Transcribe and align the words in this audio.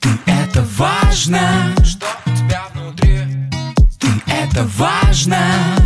Ты 0.00 0.08
это 0.26 0.64
важно, 0.76 1.74
Что 1.84 2.06
у 2.26 2.30
тебя 2.30 2.62
внутри? 2.74 3.18
ты 3.98 4.08
это 4.26 4.64
важно, 4.76 5.38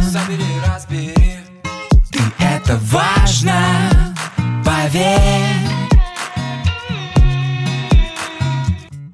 Забери, 0.03 0.45
разбери 0.67 1.15
ты 2.11 2.21
это 2.39 2.79
важно, 2.91 3.55
поверь. 4.65 5.19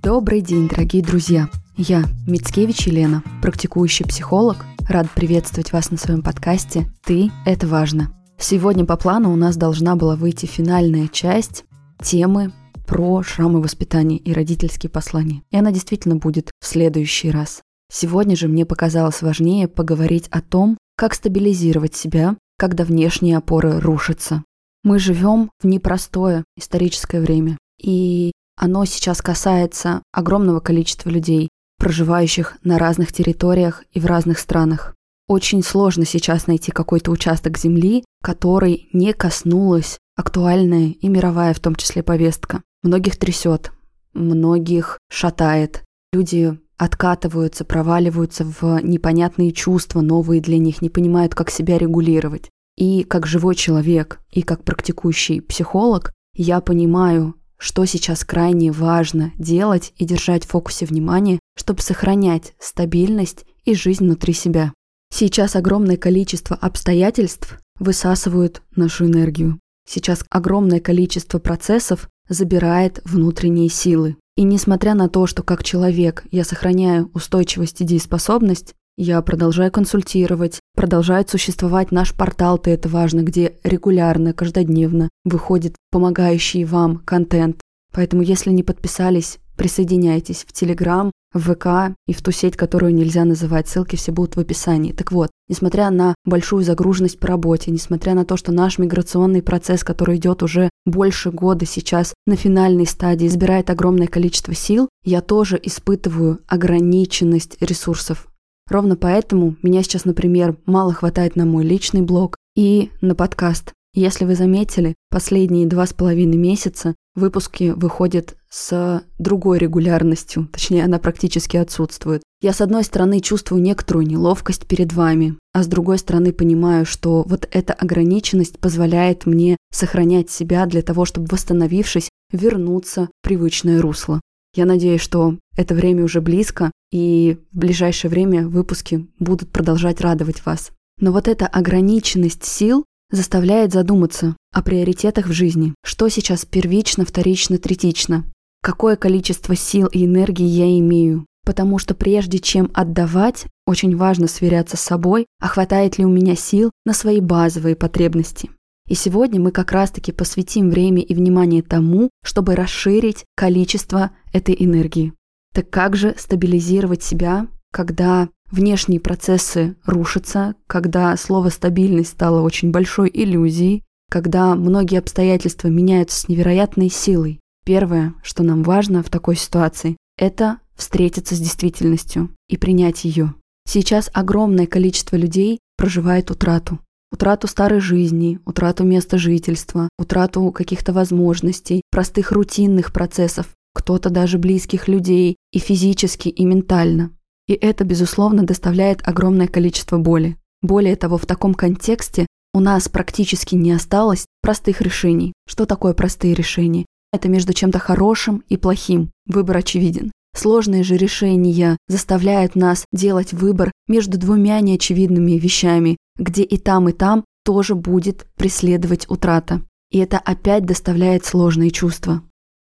Добрый 0.02 0.40
день, 0.40 0.68
дорогие 0.68 1.02
друзья! 1.02 1.48
Я, 1.76 2.04
Мицкевич 2.26 2.86
Елена, 2.86 3.22
практикующий 3.42 4.06
психолог, 4.06 4.64
рад 4.88 5.10
приветствовать 5.10 5.72
вас 5.72 5.90
на 5.90 5.98
своем 5.98 6.22
подкасте 6.22 6.86
«Ты– 7.04 7.30
это 7.44 7.66
важно». 7.66 8.12
Сегодня 8.38 8.84
по 8.84 8.96
плану 8.96 9.32
у 9.32 9.36
нас 9.36 9.56
должна 9.56 9.96
была 9.96 10.16
выйти 10.16 10.46
финальная 10.46 11.08
часть 11.08 11.64
темы 12.02 12.52
про 12.86 13.22
шрамы 13.22 13.60
воспитания 13.60 14.16
и 14.16 14.32
родительские 14.32 14.88
послания. 14.88 15.42
И 15.50 15.56
она 15.56 15.72
действительно 15.72 16.16
будет 16.16 16.50
в 16.60 16.66
следующий 16.66 17.30
раз. 17.30 17.62
Сегодня 17.92 18.36
же 18.36 18.48
мне 18.48 18.64
показалось 18.64 19.22
важнее 19.22 19.68
поговорить 19.68 20.28
о 20.28 20.40
том, 20.40 20.78
как 20.96 21.14
стабилизировать 21.14 21.94
себя, 21.94 22.36
когда 22.58 22.84
внешние 22.84 23.36
опоры 23.36 23.80
рушатся. 23.80 24.42
Мы 24.82 24.98
живем 24.98 25.50
в 25.60 25.66
непростое 25.66 26.44
историческое 26.56 27.20
время, 27.20 27.58
и 27.80 28.32
оно 28.56 28.84
сейчас 28.84 29.20
касается 29.20 30.02
огромного 30.12 30.60
количества 30.60 31.10
людей, 31.10 31.48
проживающих 31.78 32.56
на 32.62 32.78
разных 32.78 33.12
территориях 33.12 33.84
и 33.92 34.00
в 34.00 34.06
разных 34.06 34.38
странах. 34.38 34.94
Очень 35.28 35.62
сложно 35.62 36.06
сейчас 36.06 36.46
найти 36.46 36.70
какой-то 36.70 37.10
участок 37.10 37.58
земли, 37.58 38.04
который 38.22 38.88
не 38.92 39.12
коснулась 39.12 39.98
актуальная 40.16 40.94
и 41.00 41.08
мировая 41.08 41.52
в 41.52 41.60
том 41.60 41.74
числе 41.74 42.02
повестка. 42.02 42.62
Многих 42.86 43.16
трясет, 43.16 43.72
многих 44.14 45.00
шатает. 45.10 45.82
Люди 46.12 46.56
откатываются, 46.76 47.64
проваливаются 47.64 48.44
в 48.44 48.78
непонятные 48.80 49.50
чувства, 49.50 50.02
новые 50.02 50.40
для 50.40 50.58
них, 50.58 50.82
не 50.82 50.88
понимают, 50.88 51.34
как 51.34 51.50
себя 51.50 51.78
регулировать. 51.78 52.48
И 52.76 53.02
как 53.02 53.26
живой 53.26 53.56
человек, 53.56 54.20
и 54.30 54.42
как 54.42 54.62
практикующий 54.62 55.40
психолог, 55.40 56.12
я 56.36 56.60
понимаю, 56.60 57.34
что 57.58 57.84
сейчас 57.86 58.24
крайне 58.24 58.70
важно 58.70 59.32
делать 59.36 59.92
и 59.96 60.04
держать 60.04 60.44
в 60.44 60.50
фокусе 60.50 60.86
внимания, 60.86 61.40
чтобы 61.58 61.82
сохранять 61.82 62.54
стабильность 62.60 63.46
и 63.64 63.74
жизнь 63.74 64.04
внутри 64.04 64.32
себя. 64.32 64.72
Сейчас 65.12 65.56
огромное 65.56 65.96
количество 65.96 66.54
обстоятельств 66.54 67.58
высасывают 67.80 68.62
нашу 68.76 69.06
энергию. 69.06 69.58
Сейчас 69.88 70.24
огромное 70.30 70.80
количество 70.80 71.38
процессов 71.38 72.08
забирает 72.28 73.00
внутренние 73.04 73.68
силы. 73.68 74.16
И 74.36 74.42
несмотря 74.42 74.94
на 74.94 75.08
то, 75.08 75.26
что 75.26 75.42
как 75.42 75.62
человек 75.62 76.24
я 76.30 76.44
сохраняю 76.44 77.10
устойчивость 77.14 77.80
и 77.80 77.84
дееспособность, 77.84 78.74
я 78.98 79.20
продолжаю 79.22 79.70
консультировать, 79.70 80.60
продолжает 80.74 81.28
существовать 81.30 81.92
наш 81.92 82.14
портал 82.14 82.58
«Ты 82.58 82.70
это 82.70 82.88
важно», 82.88 83.20
где 83.20 83.56
регулярно, 83.62 84.32
каждодневно 84.32 85.10
выходит 85.24 85.76
помогающий 85.90 86.64
вам 86.64 86.98
контент. 86.98 87.60
Поэтому, 87.92 88.22
если 88.22 88.50
не 88.50 88.62
подписались, 88.62 89.38
присоединяйтесь 89.56 90.44
в 90.46 90.52
Телеграм, 90.52 91.10
в 91.32 91.54
ВК 91.54 91.94
и 92.06 92.12
в 92.12 92.22
ту 92.22 92.30
сеть, 92.30 92.56
которую 92.56 92.94
нельзя 92.94 93.24
называть. 93.24 93.68
Ссылки 93.68 93.96
все 93.96 94.12
будут 94.12 94.36
в 94.36 94.40
описании. 94.40 94.92
Так 94.92 95.12
вот, 95.12 95.30
несмотря 95.48 95.90
на 95.90 96.14
большую 96.24 96.64
загруженность 96.64 97.18
по 97.18 97.26
работе, 97.26 97.70
несмотря 97.70 98.14
на 98.14 98.24
то, 98.24 98.36
что 98.36 98.52
наш 98.52 98.78
миграционный 98.78 99.42
процесс, 99.42 99.84
который 99.84 100.16
идет 100.16 100.42
уже 100.42 100.70
больше 100.84 101.30
года 101.30 101.66
сейчас 101.66 102.14
на 102.26 102.36
финальной 102.36 102.86
стадии, 102.86 103.28
забирает 103.28 103.70
огромное 103.70 104.06
количество 104.06 104.54
сил, 104.54 104.88
я 105.04 105.20
тоже 105.20 105.60
испытываю 105.62 106.40
ограниченность 106.46 107.56
ресурсов. 107.60 108.28
Ровно 108.68 108.96
поэтому 108.96 109.56
меня 109.62 109.82
сейчас, 109.82 110.04
например, 110.04 110.56
мало 110.66 110.92
хватает 110.92 111.36
на 111.36 111.44
мой 111.44 111.64
личный 111.64 112.02
блог 112.02 112.36
и 112.56 112.90
на 113.00 113.14
подкаст. 113.14 113.72
Если 113.94 114.24
вы 114.24 114.34
заметили, 114.34 114.94
последние 115.10 115.66
два 115.66 115.86
с 115.86 115.92
половиной 115.92 116.36
месяца 116.36 116.94
выпуски 117.14 117.72
выходят 117.74 118.36
с 118.56 119.04
другой 119.18 119.58
регулярностью, 119.58 120.48
точнее, 120.50 120.84
она 120.84 120.98
практически 120.98 121.58
отсутствует. 121.58 122.22
Я, 122.40 122.54
с 122.54 122.62
одной 122.62 122.84
стороны, 122.84 123.20
чувствую 123.20 123.60
некоторую 123.60 124.06
неловкость 124.06 124.66
перед 124.66 124.94
вами, 124.94 125.36
а 125.52 125.62
с 125.62 125.66
другой 125.66 125.98
стороны, 125.98 126.32
понимаю, 126.32 126.86
что 126.86 127.22
вот 127.28 127.46
эта 127.50 127.74
ограниченность 127.74 128.58
позволяет 128.58 129.26
мне 129.26 129.58
сохранять 129.70 130.30
себя 130.30 130.64
для 130.64 130.80
того, 130.80 131.04
чтобы, 131.04 131.26
восстановившись, 131.30 132.08
вернуться 132.32 133.10
в 133.20 133.26
привычное 133.26 133.82
русло. 133.82 134.22
Я 134.54 134.64
надеюсь, 134.64 135.02
что 135.02 135.36
это 135.54 135.74
время 135.74 136.02
уже 136.04 136.22
близко, 136.22 136.70
и 136.90 137.36
в 137.52 137.58
ближайшее 137.58 138.10
время 138.10 138.48
выпуски 138.48 139.06
будут 139.18 139.50
продолжать 139.50 140.00
радовать 140.00 140.46
вас. 140.46 140.70
Но 140.98 141.12
вот 141.12 141.28
эта 141.28 141.46
ограниченность 141.46 142.44
сил 142.44 142.86
заставляет 143.10 143.74
задуматься 143.74 144.34
о 144.54 144.62
приоритетах 144.62 145.26
в 145.26 145.32
жизни. 145.32 145.74
Что 145.84 146.08
сейчас 146.08 146.46
первично, 146.46 147.04
вторично, 147.04 147.58
третично? 147.58 148.24
Какое 148.66 148.96
количество 148.96 149.54
сил 149.54 149.86
и 149.86 150.04
энергии 150.04 150.44
я 150.44 150.76
имею? 150.80 151.24
Потому 151.44 151.78
что 151.78 151.94
прежде 151.94 152.40
чем 152.40 152.68
отдавать, 152.74 153.46
очень 153.64 153.96
важно 153.96 154.26
сверяться 154.26 154.76
с 154.76 154.80
собой, 154.80 155.26
а 155.40 155.46
хватает 155.46 155.98
ли 155.98 156.04
у 156.04 156.08
меня 156.08 156.34
сил 156.34 156.72
на 156.84 156.92
свои 156.92 157.20
базовые 157.20 157.76
потребности. 157.76 158.50
И 158.88 158.96
сегодня 158.96 159.40
мы 159.40 159.52
как 159.52 159.70
раз-таки 159.70 160.10
посвятим 160.10 160.68
время 160.70 161.00
и 161.00 161.14
внимание 161.14 161.62
тому, 161.62 162.10
чтобы 162.24 162.56
расширить 162.56 163.24
количество 163.36 164.10
этой 164.32 164.56
энергии. 164.58 165.12
Так 165.54 165.70
как 165.70 165.94
же 165.94 166.16
стабилизировать 166.18 167.04
себя, 167.04 167.46
когда 167.72 168.30
внешние 168.50 168.98
процессы 168.98 169.76
рушатся, 169.86 170.56
когда 170.66 171.16
слово 171.16 171.50
«стабильность» 171.50 172.10
стало 172.10 172.40
очень 172.42 172.72
большой 172.72 173.12
иллюзией, 173.14 173.84
когда 174.10 174.56
многие 174.56 174.98
обстоятельства 174.98 175.68
меняются 175.68 176.18
с 176.18 176.28
невероятной 176.28 176.90
силой. 176.90 177.38
Первое, 177.66 178.14
что 178.22 178.44
нам 178.44 178.62
важно 178.62 179.02
в 179.02 179.10
такой 179.10 179.34
ситуации, 179.34 179.96
это 180.16 180.60
встретиться 180.76 181.34
с 181.34 181.40
действительностью 181.40 182.30
и 182.48 182.56
принять 182.56 183.04
ее. 183.04 183.34
Сейчас 183.68 184.08
огромное 184.14 184.68
количество 184.68 185.16
людей 185.16 185.58
проживает 185.76 186.30
утрату. 186.30 186.78
Утрату 187.10 187.48
старой 187.48 187.80
жизни, 187.80 188.38
утрату 188.46 188.84
места 188.84 189.18
жительства, 189.18 189.88
утрату 189.98 190.48
каких-то 190.52 190.92
возможностей, 190.92 191.82
простых 191.90 192.30
рутинных 192.30 192.92
процессов, 192.92 193.48
кто-то 193.74 194.10
даже 194.10 194.38
близких 194.38 194.86
людей 194.86 195.34
и 195.50 195.58
физически, 195.58 196.28
и 196.28 196.44
ментально. 196.44 197.10
И 197.48 197.54
это, 197.54 197.82
безусловно, 197.82 198.44
доставляет 198.44 199.00
огромное 199.06 199.48
количество 199.48 199.98
боли. 199.98 200.36
Более 200.62 200.94
того, 200.94 201.18
в 201.18 201.26
таком 201.26 201.52
контексте 201.52 202.26
у 202.54 202.60
нас 202.60 202.88
практически 202.88 203.56
не 203.56 203.72
осталось 203.72 204.24
простых 204.40 204.80
решений. 204.82 205.32
Что 205.48 205.66
такое 205.66 205.94
простые 205.94 206.32
решения? 206.32 206.86
Это 207.12 207.28
между 207.28 207.52
чем-то 207.52 207.78
хорошим 207.78 208.42
и 208.48 208.56
плохим. 208.56 209.10
Выбор 209.26 209.58
очевиден. 209.58 210.12
Сложные 210.36 210.82
же 210.82 210.96
решения 210.96 211.78
заставляют 211.88 212.56
нас 212.56 212.84
делать 212.92 213.32
выбор 213.32 213.72
между 213.88 214.18
двумя 214.18 214.60
неочевидными 214.60 215.32
вещами, 215.32 215.96
где 216.18 216.42
и 216.42 216.58
там, 216.58 216.90
и 216.90 216.92
там 216.92 217.24
тоже 217.42 217.74
будет 217.74 218.26
преследовать 218.36 219.08
утрата. 219.08 219.62
И 219.90 219.98
это 219.98 220.18
опять 220.18 220.66
доставляет 220.66 221.24
сложные 221.24 221.70
чувства. 221.70 222.22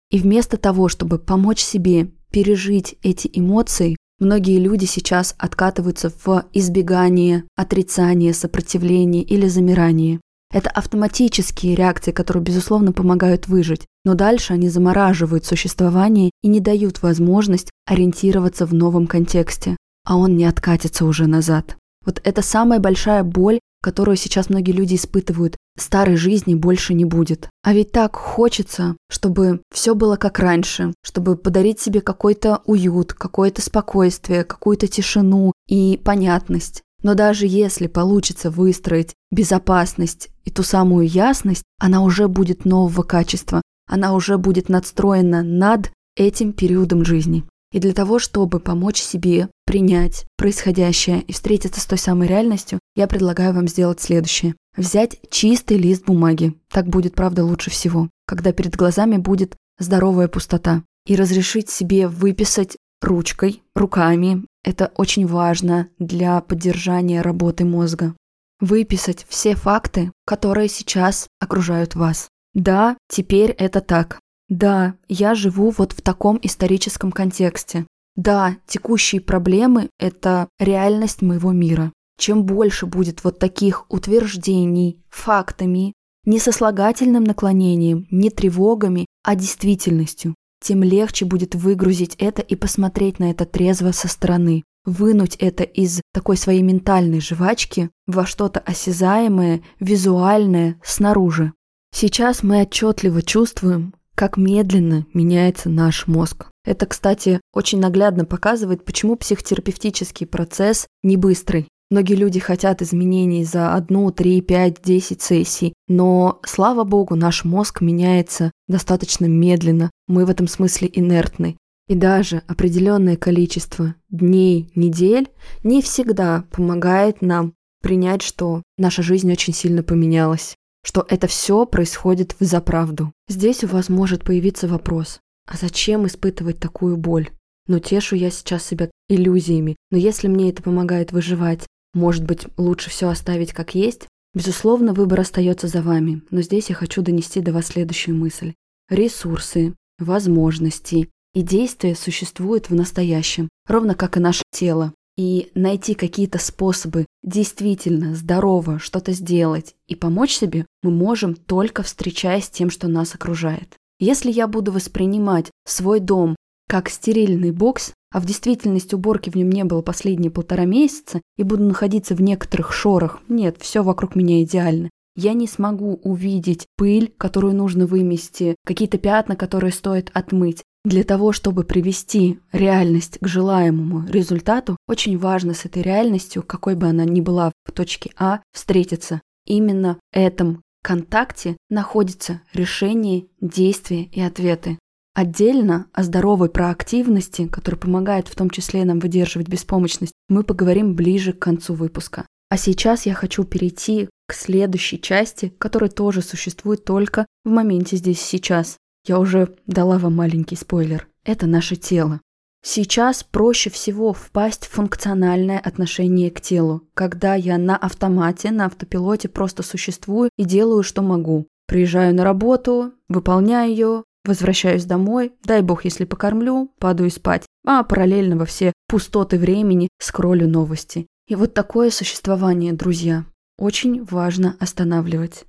И 0.09 0.19
вместо 0.19 0.57
того, 0.57 0.89
чтобы 0.89 1.17
помочь 1.17 1.61
себе 1.61 2.11
пережить 2.31 2.95
эти 3.03 3.29
эмоции, 3.31 3.95
многие 4.19 4.59
люди 4.59 4.85
сейчас 4.85 5.33
откатываются 5.37 6.11
в 6.25 6.45
избегание, 6.51 7.45
отрицание, 7.55 8.33
сопротивление 8.33 9.23
или 9.23 9.47
замирание. 9.47 10.19
Это 10.51 10.69
автоматические 10.69 11.75
реакции, 11.75 12.11
которые, 12.11 12.43
безусловно, 12.43 12.91
помогают 12.91 13.47
выжить, 13.47 13.85
но 14.03 14.15
дальше 14.15 14.53
они 14.53 14.69
замораживают 14.69 15.45
существование 15.45 16.31
и 16.41 16.47
не 16.47 16.59
дают 16.59 17.01
возможность 17.01 17.71
ориентироваться 17.85 18.65
в 18.65 18.73
новом 18.73 19.07
контексте, 19.07 19.77
а 20.05 20.17
он 20.17 20.35
не 20.35 20.45
откатится 20.45 21.05
уже 21.05 21.27
назад. 21.27 21.77
Вот 22.05 22.19
это 22.23 22.41
самая 22.41 22.79
большая 22.79 23.23
боль, 23.23 23.59
которую 23.81 24.17
сейчас 24.17 24.49
многие 24.49 24.71
люди 24.71 24.95
испытывают. 24.95 25.55
Старой 25.77 26.15
жизни 26.15 26.55
больше 26.55 26.93
не 26.93 27.05
будет. 27.05 27.49
А 27.63 27.73
ведь 27.73 27.91
так 27.91 28.15
хочется, 28.15 28.97
чтобы 29.09 29.61
все 29.73 29.95
было 29.95 30.17
как 30.17 30.39
раньше, 30.39 30.93
чтобы 31.03 31.35
подарить 31.35 31.79
себе 31.79 32.01
какой-то 32.01 32.61
уют, 32.65 33.13
какое-то 33.13 33.61
спокойствие, 33.61 34.43
какую-то 34.43 34.87
тишину 34.87 35.53
и 35.67 35.99
понятность. 36.03 36.83
Но 37.03 37.15
даже 37.15 37.47
если 37.47 37.87
получится 37.87 38.51
выстроить 38.51 39.13
безопасность 39.31 40.29
и 40.43 40.51
ту 40.51 40.63
самую 40.63 41.07
ясность, 41.07 41.63
она 41.79 42.03
уже 42.03 42.27
будет 42.27 42.65
нового 42.65 43.03
качества, 43.03 43.61
она 43.87 44.13
уже 44.13 44.37
будет 44.37 44.69
надстроена 44.69 45.43
над 45.43 45.91
этим 46.15 46.53
периодом 46.53 47.03
жизни. 47.03 47.43
И 47.71 47.79
для 47.79 47.93
того, 47.93 48.19
чтобы 48.19 48.59
помочь 48.59 49.01
себе 49.01 49.49
принять 49.65 50.25
происходящее 50.37 51.21
и 51.21 51.31
встретиться 51.31 51.79
с 51.79 51.85
той 51.85 51.97
самой 51.97 52.27
реальностью, 52.27 52.79
я 52.95 53.07
предлагаю 53.07 53.53
вам 53.53 53.67
сделать 53.67 54.01
следующее. 54.01 54.55
Взять 54.75 55.17
чистый 55.29 55.77
лист 55.77 56.05
бумаги. 56.05 56.53
Так 56.69 56.87
будет, 56.87 57.15
правда, 57.15 57.45
лучше 57.45 57.69
всего. 57.69 58.09
Когда 58.27 58.51
перед 58.51 58.75
глазами 58.75 59.17
будет 59.17 59.55
здоровая 59.79 60.27
пустота. 60.27 60.83
и 61.07 61.15
разрешить 61.15 61.67
себе 61.67 62.07
выписать 62.07 62.77
ручкой, 63.01 63.63
руками. 63.75 64.45
Это 64.63 64.91
очень 64.95 65.25
важно 65.25 65.89
для 65.97 66.39
поддержания 66.41 67.21
работы 67.21 67.65
мозга. 67.65 68.15
Выписать 68.59 69.25
все 69.27 69.55
факты, 69.55 70.11
которые 70.25 70.69
сейчас 70.69 71.27
окружают 71.39 71.95
вас. 71.95 72.29
Да, 72.53 72.97
теперь 73.07 73.51
это 73.51 73.81
так. 73.81 74.19
Да, 74.49 74.95
я 75.07 75.33
живу 75.33 75.73
вот 75.75 75.93
в 75.93 76.01
таком 76.01 76.37
историческом 76.41 77.11
контексте. 77.11 77.87
Да, 78.15 78.57
текущие 78.67 79.21
проблемы– 79.21 79.89
это 79.99 80.49
реальность 80.59 81.21
моего 81.21 81.53
мира. 81.53 81.91
Чем 82.19 82.45
больше 82.45 82.85
будет 82.85 83.23
вот 83.23 83.39
таких 83.39 83.85
утверждений, 83.89 85.01
фактами, 85.09 85.93
не 86.25 86.37
сослагательным 86.37 87.23
наклонением, 87.23 88.05
не 88.11 88.29
тревогами, 88.29 89.07
а 89.23 89.35
действительностью, 89.35 90.35
тем 90.61 90.83
легче 90.83 91.25
будет 91.25 91.55
выгрузить 91.55 92.15
это 92.17 92.41
и 92.41 92.55
посмотреть 92.55 93.19
на 93.19 93.31
это 93.31 93.45
трезво 93.45 93.91
со 93.91 94.07
стороны, 94.07 94.63
вынуть 94.85 95.35
это 95.35 95.63
из 95.63 96.01
такой 96.13 96.37
своей 96.37 96.61
ментальной 96.61 97.19
жвачки 97.19 97.89
во 98.07 98.25
что-то 98.25 98.59
осязаемое, 98.59 99.61
визуальное 99.79 100.79
снаружи. 100.83 101.53
Сейчас 101.93 102.43
мы 102.43 102.61
отчетливо 102.61 103.21
чувствуем, 103.21 103.93
как 104.15 104.37
медленно 104.37 105.05
меняется 105.13 105.69
наш 105.69 106.07
мозг. 106.07 106.47
Это, 106.63 106.85
кстати, 106.85 107.41
очень 107.53 107.79
наглядно 107.79 108.23
показывает, 108.23 108.85
почему 108.85 109.15
психотерапевтический 109.15 110.27
процесс 110.27 110.87
не 111.03 111.17
быстрый. 111.17 111.67
Многие 111.91 112.15
люди 112.15 112.39
хотят 112.39 112.81
изменений 112.81 113.43
за 113.43 113.75
одну, 113.75 114.11
три, 114.11 114.39
пять, 114.39 114.81
десять 114.81 115.21
сессий, 115.21 115.73
но, 115.89 116.39
слава 116.45 116.85
богу, 116.85 117.15
наш 117.15 117.43
мозг 117.43 117.81
меняется 117.81 118.51
достаточно 118.69 119.25
медленно. 119.25 119.91
Мы 120.07 120.25
в 120.25 120.29
этом 120.29 120.47
смысле 120.47 120.89
инертны. 120.93 121.57
И 121.89 121.95
даже 121.95 122.43
определенное 122.47 123.17
количество 123.17 123.95
дней, 124.09 124.71
недель 124.73 125.27
не 125.65 125.81
всегда 125.81 126.45
помогает 126.51 127.21
нам 127.21 127.55
принять, 127.81 128.21
что 128.21 128.63
наша 128.77 129.03
жизнь 129.03 129.29
очень 129.29 129.53
сильно 129.53 129.83
поменялась, 129.83 130.55
что 130.85 131.05
это 131.09 131.27
все 131.27 131.65
происходит 131.65 132.37
в 132.39 132.45
заправду. 132.45 133.11
Здесь 133.27 133.65
у 133.65 133.67
вас 133.67 133.89
может 133.89 134.23
появиться 134.23 134.69
вопрос, 134.69 135.19
а 135.45 135.57
зачем 135.57 136.07
испытывать 136.07 136.57
такую 136.57 136.95
боль? 136.95 137.31
Но 137.67 137.79
тешу 137.79 138.15
я 138.15 138.31
сейчас 138.31 138.65
себя 138.65 138.89
иллюзиями. 139.09 139.75
Но 139.91 139.97
если 139.97 140.27
мне 140.27 140.49
это 140.49 140.63
помогает 140.63 141.11
выживать, 141.11 141.67
может 141.93 142.23
быть, 142.23 142.47
лучше 142.57 142.89
все 142.89 143.09
оставить 143.09 143.53
как 143.53 143.75
есть? 143.75 144.07
Безусловно, 144.33 144.93
выбор 144.93 145.19
остается 145.19 145.67
за 145.67 145.81
вами, 145.81 146.21
но 146.31 146.41
здесь 146.41 146.69
я 146.69 146.75
хочу 146.75 147.01
донести 147.01 147.41
до 147.41 147.51
вас 147.51 147.67
следующую 147.67 148.15
мысль. 148.15 148.53
Ресурсы, 148.89 149.73
возможности 149.99 151.09
и 151.33 151.41
действия 151.41 151.95
существуют 151.95 152.69
в 152.69 152.75
настоящем, 152.75 153.49
ровно 153.67 153.95
как 153.95 154.17
и 154.17 154.19
наше 154.19 154.43
тело. 154.51 154.93
И 155.17 155.51
найти 155.55 155.93
какие-то 155.93 156.39
способы 156.39 157.05
действительно 157.21 158.15
здорово 158.15 158.79
что-то 158.79 159.11
сделать 159.11 159.75
и 159.87 159.95
помочь 159.95 160.33
себе 160.33 160.65
мы 160.81 160.91
можем 160.91 161.35
только 161.35 161.83
встречаясь 161.83 162.45
с 162.45 162.49
тем, 162.49 162.69
что 162.69 162.87
нас 162.87 163.13
окружает. 163.13 163.75
Если 163.99 164.31
я 164.31 164.47
буду 164.47 164.71
воспринимать 164.71 165.51
свой 165.65 165.99
дом 165.99 166.35
как 166.71 166.87
стерильный 166.87 167.51
бокс, 167.51 167.91
а 168.13 168.21
в 168.21 168.25
действительности 168.25 168.95
уборки 168.95 169.29
в 169.29 169.35
нем 169.35 169.49
не 169.49 169.65
было 169.65 169.81
последние 169.81 170.31
полтора 170.31 170.63
месяца, 170.63 171.19
и 171.35 171.43
буду 171.43 171.63
находиться 171.63 172.15
в 172.15 172.21
некоторых 172.21 172.71
шорах, 172.71 173.19
нет, 173.27 173.57
все 173.59 173.83
вокруг 173.83 174.15
меня 174.15 174.41
идеально, 174.41 174.89
я 175.17 175.33
не 175.33 175.47
смогу 175.47 175.99
увидеть 176.01 176.67
пыль, 176.77 177.13
которую 177.17 177.55
нужно 177.55 177.87
вымести, 177.87 178.55
какие-то 178.65 178.97
пятна, 178.99 179.35
которые 179.35 179.73
стоит 179.73 180.11
отмыть. 180.13 180.63
Для 180.85 181.03
того, 181.03 181.33
чтобы 181.33 181.65
привести 181.65 182.39
реальность 182.53 183.17
к 183.19 183.27
желаемому 183.27 184.07
результату, 184.07 184.77
очень 184.87 185.17
важно 185.17 185.53
с 185.53 185.65
этой 185.65 185.81
реальностью, 185.81 186.41
какой 186.41 186.75
бы 186.75 186.87
она 186.87 187.03
ни 187.03 187.19
была 187.19 187.51
в 187.65 187.73
точке 187.73 188.11
А, 188.17 188.39
встретиться. 188.53 189.19
Именно 189.45 189.95
в 189.95 189.99
этом 190.13 190.61
контакте 190.81 191.57
находится 191.69 192.39
решение, 192.53 193.25
действия 193.41 194.03
и 194.03 194.21
ответы. 194.21 194.79
Отдельно 195.13 195.87
о 195.91 196.03
здоровой 196.03 196.49
проактивности, 196.49 197.47
которая 197.47 197.79
помогает 197.79 198.29
в 198.29 198.35
том 198.35 198.49
числе 198.49 198.85
нам 198.85 198.99
выдерживать 198.99 199.49
беспомощность, 199.49 200.13
мы 200.29 200.43
поговорим 200.43 200.95
ближе 200.95 201.33
к 201.33 201.39
концу 201.39 201.73
выпуска. 201.73 202.25
А 202.49 202.57
сейчас 202.57 203.05
я 203.05 203.13
хочу 203.13 203.43
перейти 203.43 204.09
к 204.27 204.33
следующей 204.33 205.01
части, 205.01 205.53
которая 205.57 205.89
тоже 205.89 206.21
существует 206.21 206.85
только 206.85 207.25
в 207.43 207.49
моменте 207.49 207.97
здесь 207.97 208.21
сейчас. 208.21 208.77
Я 209.05 209.19
уже 209.19 209.55
дала 209.67 209.97
вам 209.97 210.15
маленький 210.15 210.55
спойлер. 210.55 211.07
Это 211.25 211.45
наше 211.45 211.75
тело. 211.75 212.21
Сейчас 212.63 213.23
проще 213.23 213.69
всего 213.69 214.13
впасть 214.13 214.67
в 214.67 214.71
функциональное 214.71 215.59
отношение 215.59 216.29
к 216.29 216.39
телу, 216.39 216.87
когда 216.93 217.33
я 217.33 217.57
на 217.57 217.75
автомате, 217.75 218.51
на 218.51 218.65
автопилоте 218.67 219.27
просто 219.29 219.63
существую 219.63 220.29
и 220.37 220.45
делаю, 220.45 220.83
что 220.83 221.01
могу. 221.01 221.47
Приезжаю 221.67 222.13
на 222.13 222.23
работу, 222.23 222.93
выполняю 223.09 223.71
ее, 223.71 224.03
Возвращаюсь 224.23 224.85
домой, 224.85 225.33
дай 225.43 225.61
бог, 225.61 225.85
если 225.85 226.05
покормлю, 226.05 226.71
падаю 226.79 227.09
спать, 227.09 227.45
а 227.65 227.83
параллельно 227.83 228.37
во 228.37 228.45
все 228.45 228.73
пустоты 228.87 229.37
времени 229.37 229.89
скроллю 229.99 230.47
новости. 230.47 231.07
И 231.27 231.35
вот 231.35 231.53
такое 231.53 231.89
существование, 231.89 232.73
друзья, 232.73 233.25
очень 233.57 234.03
важно 234.03 234.55
останавливать. 234.59 235.45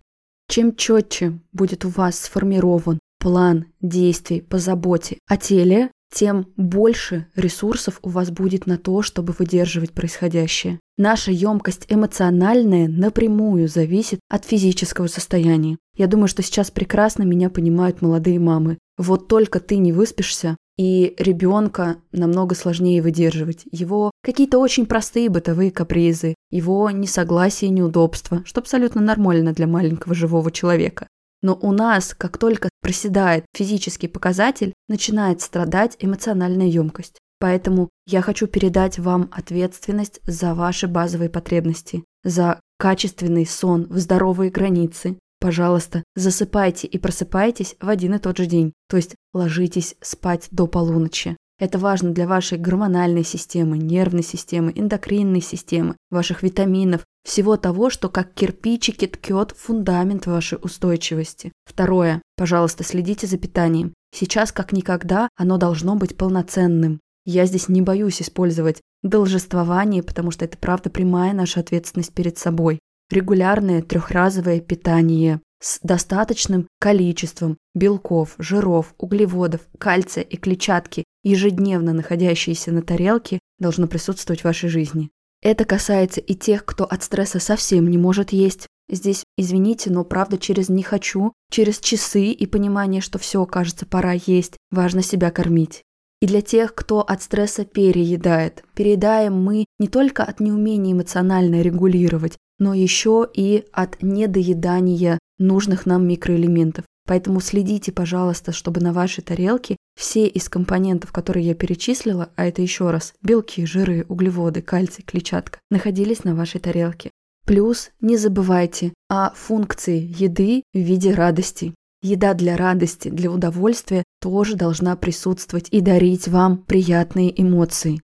Чем 0.49 0.77
четче 0.77 1.39
будет 1.53 1.85
у 1.85 1.89
вас 1.89 2.21
сформирован 2.21 2.99
план 3.19 3.67
действий 3.81 4.41
по 4.41 4.59
заботе 4.59 5.19
о 5.29 5.37
теле, 5.37 5.91
тем 6.13 6.47
больше 6.57 7.27
ресурсов 7.35 7.99
у 8.03 8.11
вас 8.11 8.31
будет 8.31 8.67
на 8.67 8.77
то, 8.77 9.03
чтобы 9.03 9.33
выдерживать 9.39 9.93
происходящее. 9.93 10.79
Наша 10.99 11.31
емкость 11.31 11.87
эмоциональная 11.89 12.87
напрямую 12.87 13.67
зависит 13.67 14.21
от 14.29 14.45
физического 14.45 15.07
состояния. 15.07 15.79
Я 15.97 16.07
думаю, 16.07 16.29
что 16.29 16.43
сейчас 16.43 16.71
прекрасно 16.71 17.23
меня 17.23 17.51
понимают 17.51 18.03
молодые 18.03 18.39
мамы. 18.39 18.79
Вот 18.97 19.29
только 19.29 19.61
ты 19.61 19.77
не 19.77 19.93
выспишься, 19.93 20.57
и 20.79 21.15
ребенка 21.19 21.97
намного 22.13 22.55
сложнее 22.55 23.03
выдерживать. 23.03 23.65
Его 23.71 24.11
какие-то 24.23 24.59
очень 24.59 24.87
простые 24.87 25.29
бытовые 25.29 25.71
капризы, 25.71 26.35
его 26.51 26.91
несогласие 26.91 27.71
и 27.71 27.75
неудобства, 27.75 28.43
что 28.45 28.61
абсолютно 28.61 29.01
нормально 29.01 29.53
для 29.53 29.67
маленького 29.67 30.15
живого 30.15 30.51
человека. 30.51 31.09
Но 31.43 31.59
у 31.61 31.73
нас, 31.73 32.15
как 32.15 32.39
только 32.39 32.69
проседает 32.81 33.45
физический 33.55 34.09
показатель, 34.09 34.73
начинает 34.89 35.41
страдать 35.41 35.97
эмоциональная 35.99 36.69
емкость. 36.69 37.19
Поэтому 37.41 37.91
я 38.07 38.23
хочу 38.23 38.47
передать 38.47 39.01
вам 39.01 39.29
ответственность 39.33 40.21
за 40.25 40.55
ваши 40.55 40.87
базовые 40.87 41.29
потребности, 41.29 42.05
за 42.23 42.61
качественный 42.79 43.47
сон 43.47 43.89
в 43.91 43.99
здоровые 43.99 44.53
границы. 44.53 45.19
Пожалуйста, 45.43 46.05
засыпайте 46.15 46.87
и 46.87 46.99
просыпайтесь 46.99 47.75
в 47.81 47.89
один 47.89 48.15
и 48.15 48.19
тот 48.19 48.39
же 48.39 48.47
день, 48.47 48.73
то 48.89 48.97
есть 48.97 49.17
ложитесь 49.35 49.97
спать 50.01 50.47
до 50.53 50.69
полуночи. 50.69 51.37
Это 51.59 51.81
важно 51.81 52.13
для 52.13 52.29
вашей 52.29 52.59
гормональной 52.59 53.25
системы, 53.25 53.77
нервной 53.77 54.23
системы, 54.23 54.73
эндокринной 54.73 55.41
системы, 55.41 55.97
ваших 56.13 56.45
витаминов, 56.45 57.05
всего 57.25 57.57
того, 57.57 57.91
что 57.91 58.09
как 58.09 58.35
кирпичики 58.35 59.09
ткет 59.09 59.53
фундамент 59.59 60.27
вашей 60.27 60.59
устойчивости. 60.63 61.51
Второе. 61.65 62.23
Пожалуйста, 62.37 62.85
следите 62.85 63.27
за 63.27 63.37
питанием. 63.37 63.95
Сейчас, 64.15 64.53
как 64.53 64.71
никогда, 64.71 65.29
оно 65.37 65.59
должно 65.59 65.97
быть 65.97 66.17
полноценным. 66.17 67.01
Я 67.25 67.47
здесь 67.47 67.69
не 67.69 67.83
боюсь 67.83 68.23
использовать 68.23 68.81
должествование, 69.03 70.05
потому 70.05 70.31
что 70.31 70.45
это 70.45 70.57
правда 70.57 70.89
прямая 70.89 71.33
наша 71.33 71.59
ответственность 71.59 72.13
перед 72.13 72.39
собой. 72.39 72.79
Регулярное 73.13 73.83
трехразовое 73.83 74.61
питание 74.61 75.43
с 75.61 75.81
достаточным 75.83 76.67
количеством 76.81 77.59
белков, 77.75 78.37
жиров, 78.39 78.95
углеводов, 78.97 79.61
кальция 79.79 80.25
и 80.25 80.39
клетчатки, 80.39 81.05
ежедневно 81.23 81.93
находящиеся 81.93 82.73
на 82.73 82.81
тарелке, 82.81 83.39
должно 83.59 83.87
присутствовать 83.87 84.41
в 84.41 84.45
вашей 84.45 84.71
жизни. 84.71 85.11
Это 85.43 85.67
касается 85.67 86.23
и 86.23 86.35
тех, 86.35 86.65
кто 86.65 86.87
от 86.87 87.03
стресса 87.03 87.39
совсем 87.39 87.91
не 87.91 87.99
может 87.99 88.33
есть. 88.33 88.67
Здесь, 88.89 89.25
извините, 89.37 89.91
но 89.91 90.05
правда 90.05 90.39
через 90.39 90.71
«не 90.71 90.83
хочу», 90.83 91.35
через 91.51 91.81
часы 91.81 92.29
и 92.29 92.47
понимание, 92.47 93.03
что 93.03 93.19
все, 93.19 93.45
кажется, 93.45 93.85
пора 93.85 94.13
есть, 94.13 94.57
важно 94.71 95.03
себя 95.03 95.31
кормить. 95.31 95.83
И 96.23 96.27
для 96.27 96.41
тех, 96.41 96.75
кто 96.75 97.03
от 97.03 97.21
стресса 97.21 97.67
переедает. 97.67 98.65
Переедаем 98.75 99.35
мы 99.35 99.67
не 99.79 99.89
только 99.89 100.25
от 100.25 100.41
неумения 100.41 100.93
эмоционально 100.93 101.61
регулировать, 101.61 102.39
но 102.63 102.75
еще 102.75 103.29
и 103.35 103.65
от 103.73 104.01
недоедания 104.03 105.19
нужных 105.39 105.85
нам 105.85 106.07
микроэлементов. 106.07 106.85
Поэтому 107.09 107.41
следите, 107.41 107.91
пожалуйста, 107.91 108.53
чтобы 108.53 108.81
на 108.81 108.93
вашей 108.93 109.25
тарелке 109.25 109.77
все 109.99 110.29
из 110.29 110.49
компонентов, 110.49 111.11
которые 111.11 111.45
я 111.45 111.55
перечислила, 111.57 112.31
а 112.37 112.47
это 112.47 112.63
еще 112.63 112.93
раз 112.93 113.15
белки, 113.21 113.67
жиры, 113.67 114.07
углеводы, 114.09 114.63
кальций, 114.63 115.03
клетчатка, 115.03 115.59
находились 115.73 116.23
на 116.23 116.37
вашей 116.37 116.61
тарелке. 116.61 117.11
Плюс 117.45 117.91
не 118.01 118.17
забывайте 118.17 118.93
о 119.09 119.31
функции 119.35 119.99
еды 120.17 120.63
в 120.73 120.79
виде 120.79 121.13
радости. 121.13 121.75
Еда 122.01 122.33
для 122.33 122.57
радости, 122.57 123.09
для 123.09 123.33
удовольствия 123.33 124.05
тоже 124.21 124.55
должна 124.55 124.95
присутствовать 124.95 125.67
и 125.73 125.81
дарить 125.81 126.29
вам 126.29 126.59
приятные 126.59 127.43
эмоции. 127.43 128.01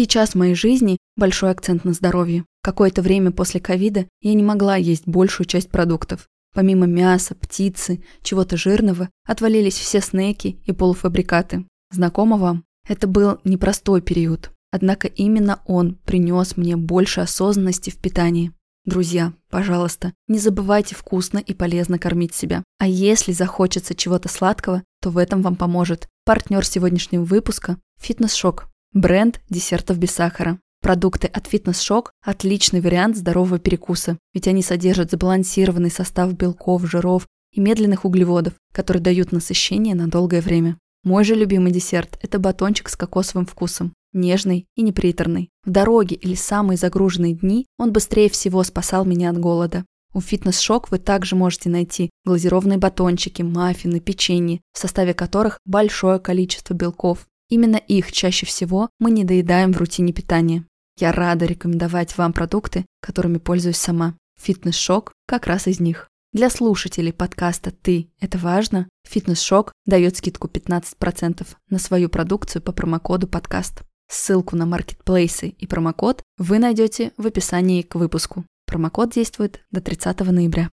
Сейчас 0.00 0.30
в 0.30 0.34
моей 0.36 0.54
жизни 0.54 0.98
большой 1.16 1.50
акцент 1.50 1.84
на 1.84 1.92
здоровье. 1.92 2.44
Какое-то 2.62 3.02
время 3.02 3.32
после 3.32 3.58
ковида 3.58 4.06
я 4.20 4.34
не 4.34 4.44
могла 4.44 4.76
есть 4.76 5.08
большую 5.08 5.44
часть 5.48 5.70
продуктов. 5.70 6.28
Помимо 6.54 6.86
мяса, 6.86 7.34
птицы, 7.34 8.00
чего-то 8.22 8.56
жирного, 8.56 9.10
отвалились 9.26 9.74
все 9.76 10.00
снеки 10.00 10.60
и 10.64 10.70
полуфабрикаты. 10.70 11.66
Знакомо 11.90 12.36
вам? 12.36 12.62
Это 12.86 13.08
был 13.08 13.40
непростой 13.42 14.00
период. 14.00 14.52
Однако 14.70 15.08
именно 15.08 15.62
он 15.66 15.96
принес 15.96 16.56
мне 16.56 16.76
больше 16.76 17.22
осознанности 17.22 17.90
в 17.90 17.96
питании. 17.96 18.52
Друзья, 18.84 19.32
пожалуйста, 19.50 20.12
не 20.28 20.38
забывайте 20.38 20.94
вкусно 20.94 21.38
и 21.38 21.54
полезно 21.54 21.98
кормить 21.98 22.36
себя. 22.36 22.62
А 22.78 22.86
если 22.86 23.32
захочется 23.32 23.96
чего-то 23.96 24.28
сладкого, 24.28 24.84
то 25.02 25.10
в 25.10 25.18
этом 25.18 25.42
вам 25.42 25.56
поможет 25.56 26.06
партнер 26.24 26.64
сегодняшнего 26.64 27.24
выпуска– 27.24 27.78
Фитнес-шок. 28.00 28.68
Бренд 28.98 29.40
десертов 29.48 29.96
без 29.96 30.10
сахара. 30.10 30.58
Продукты 30.82 31.28
от 31.28 31.46
Fitness 31.46 31.74
Shock– 31.74 32.06
отличный 32.20 32.80
вариант 32.80 33.16
здорового 33.16 33.60
перекуса, 33.60 34.18
ведь 34.34 34.48
они 34.48 34.60
содержат 34.60 35.12
сбалансированный 35.12 35.92
состав 35.92 36.32
белков, 36.32 36.84
жиров 36.84 37.28
и 37.52 37.60
медленных 37.60 38.04
углеводов, 38.04 38.54
которые 38.72 39.00
дают 39.00 39.30
насыщение 39.30 39.94
на 39.94 40.08
долгое 40.08 40.40
время. 40.40 40.78
Мой 41.04 41.22
же 41.22 41.36
любимый 41.36 41.70
десерт– 41.70 42.18
это 42.22 42.40
батончик 42.40 42.88
с 42.88 42.96
кокосовым 42.96 43.46
вкусом, 43.46 43.92
нежный 44.12 44.66
и 44.74 44.82
неприторный. 44.82 45.48
В 45.64 45.70
дороге 45.70 46.16
или 46.16 46.34
самые 46.34 46.76
загруженные 46.76 47.34
дни 47.34 47.66
он 47.78 47.92
быстрее 47.92 48.28
всего 48.28 48.64
спасал 48.64 49.04
меня 49.04 49.30
от 49.30 49.38
голода. 49.38 49.84
У 50.12 50.18
Shock 50.18 50.86
вы 50.90 50.98
также 50.98 51.36
можете 51.36 51.68
найти 51.68 52.10
глазированные 52.24 52.78
батончики, 52.78 53.42
маффины, 53.42 54.00
печенье, 54.00 54.60
в 54.72 54.78
составе 54.78 55.14
которых 55.14 55.60
большое 55.64 56.18
количество 56.18 56.74
белков, 56.74 57.28
Именно 57.48 57.76
их 57.76 58.12
чаще 58.12 58.44
всего 58.46 58.90
мы 58.98 59.10
не 59.10 59.24
доедаем 59.24 59.72
в 59.72 59.78
рутине 59.78 60.12
питания. 60.12 60.64
Я 60.98 61.12
рада 61.12 61.46
рекомендовать 61.46 62.16
вам 62.18 62.32
продукты, 62.32 62.84
которыми 63.00 63.38
пользуюсь 63.38 63.76
сама. 63.76 64.14
Фитнес-шок 64.40 65.12
как 65.26 65.46
раз 65.46 65.66
из 65.66 65.80
них. 65.80 66.08
Для 66.32 66.50
слушателей 66.50 67.12
подкаста 67.12 67.70
«Ты– 67.70 68.10
это 68.20 68.36
важно» 68.36 68.88
Фитнес-шок 69.08 69.72
дает 69.86 70.16
скидку 70.16 70.46
15% 70.48 71.46
на 71.70 71.78
свою 71.78 72.10
продукцию 72.10 72.60
по 72.60 72.72
промокоду 72.72 73.26
подкаст. 73.26 73.82
Ссылку 74.10 74.54
на 74.54 74.66
маркетплейсы 74.66 75.48
и 75.48 75.66
промокод 75.66 76.22
вы 76.36 76.58
найдете 76.58 77.12
в 77.16 77.26
описании 77.26 77.82
к 77.82 77.94
выпуску. 77.94 78.44
Промокод 78.66 79.12
действует 79.12 79.60
до 79.70 79.80
30 79.80 80.20
ноября. 80.20 80.68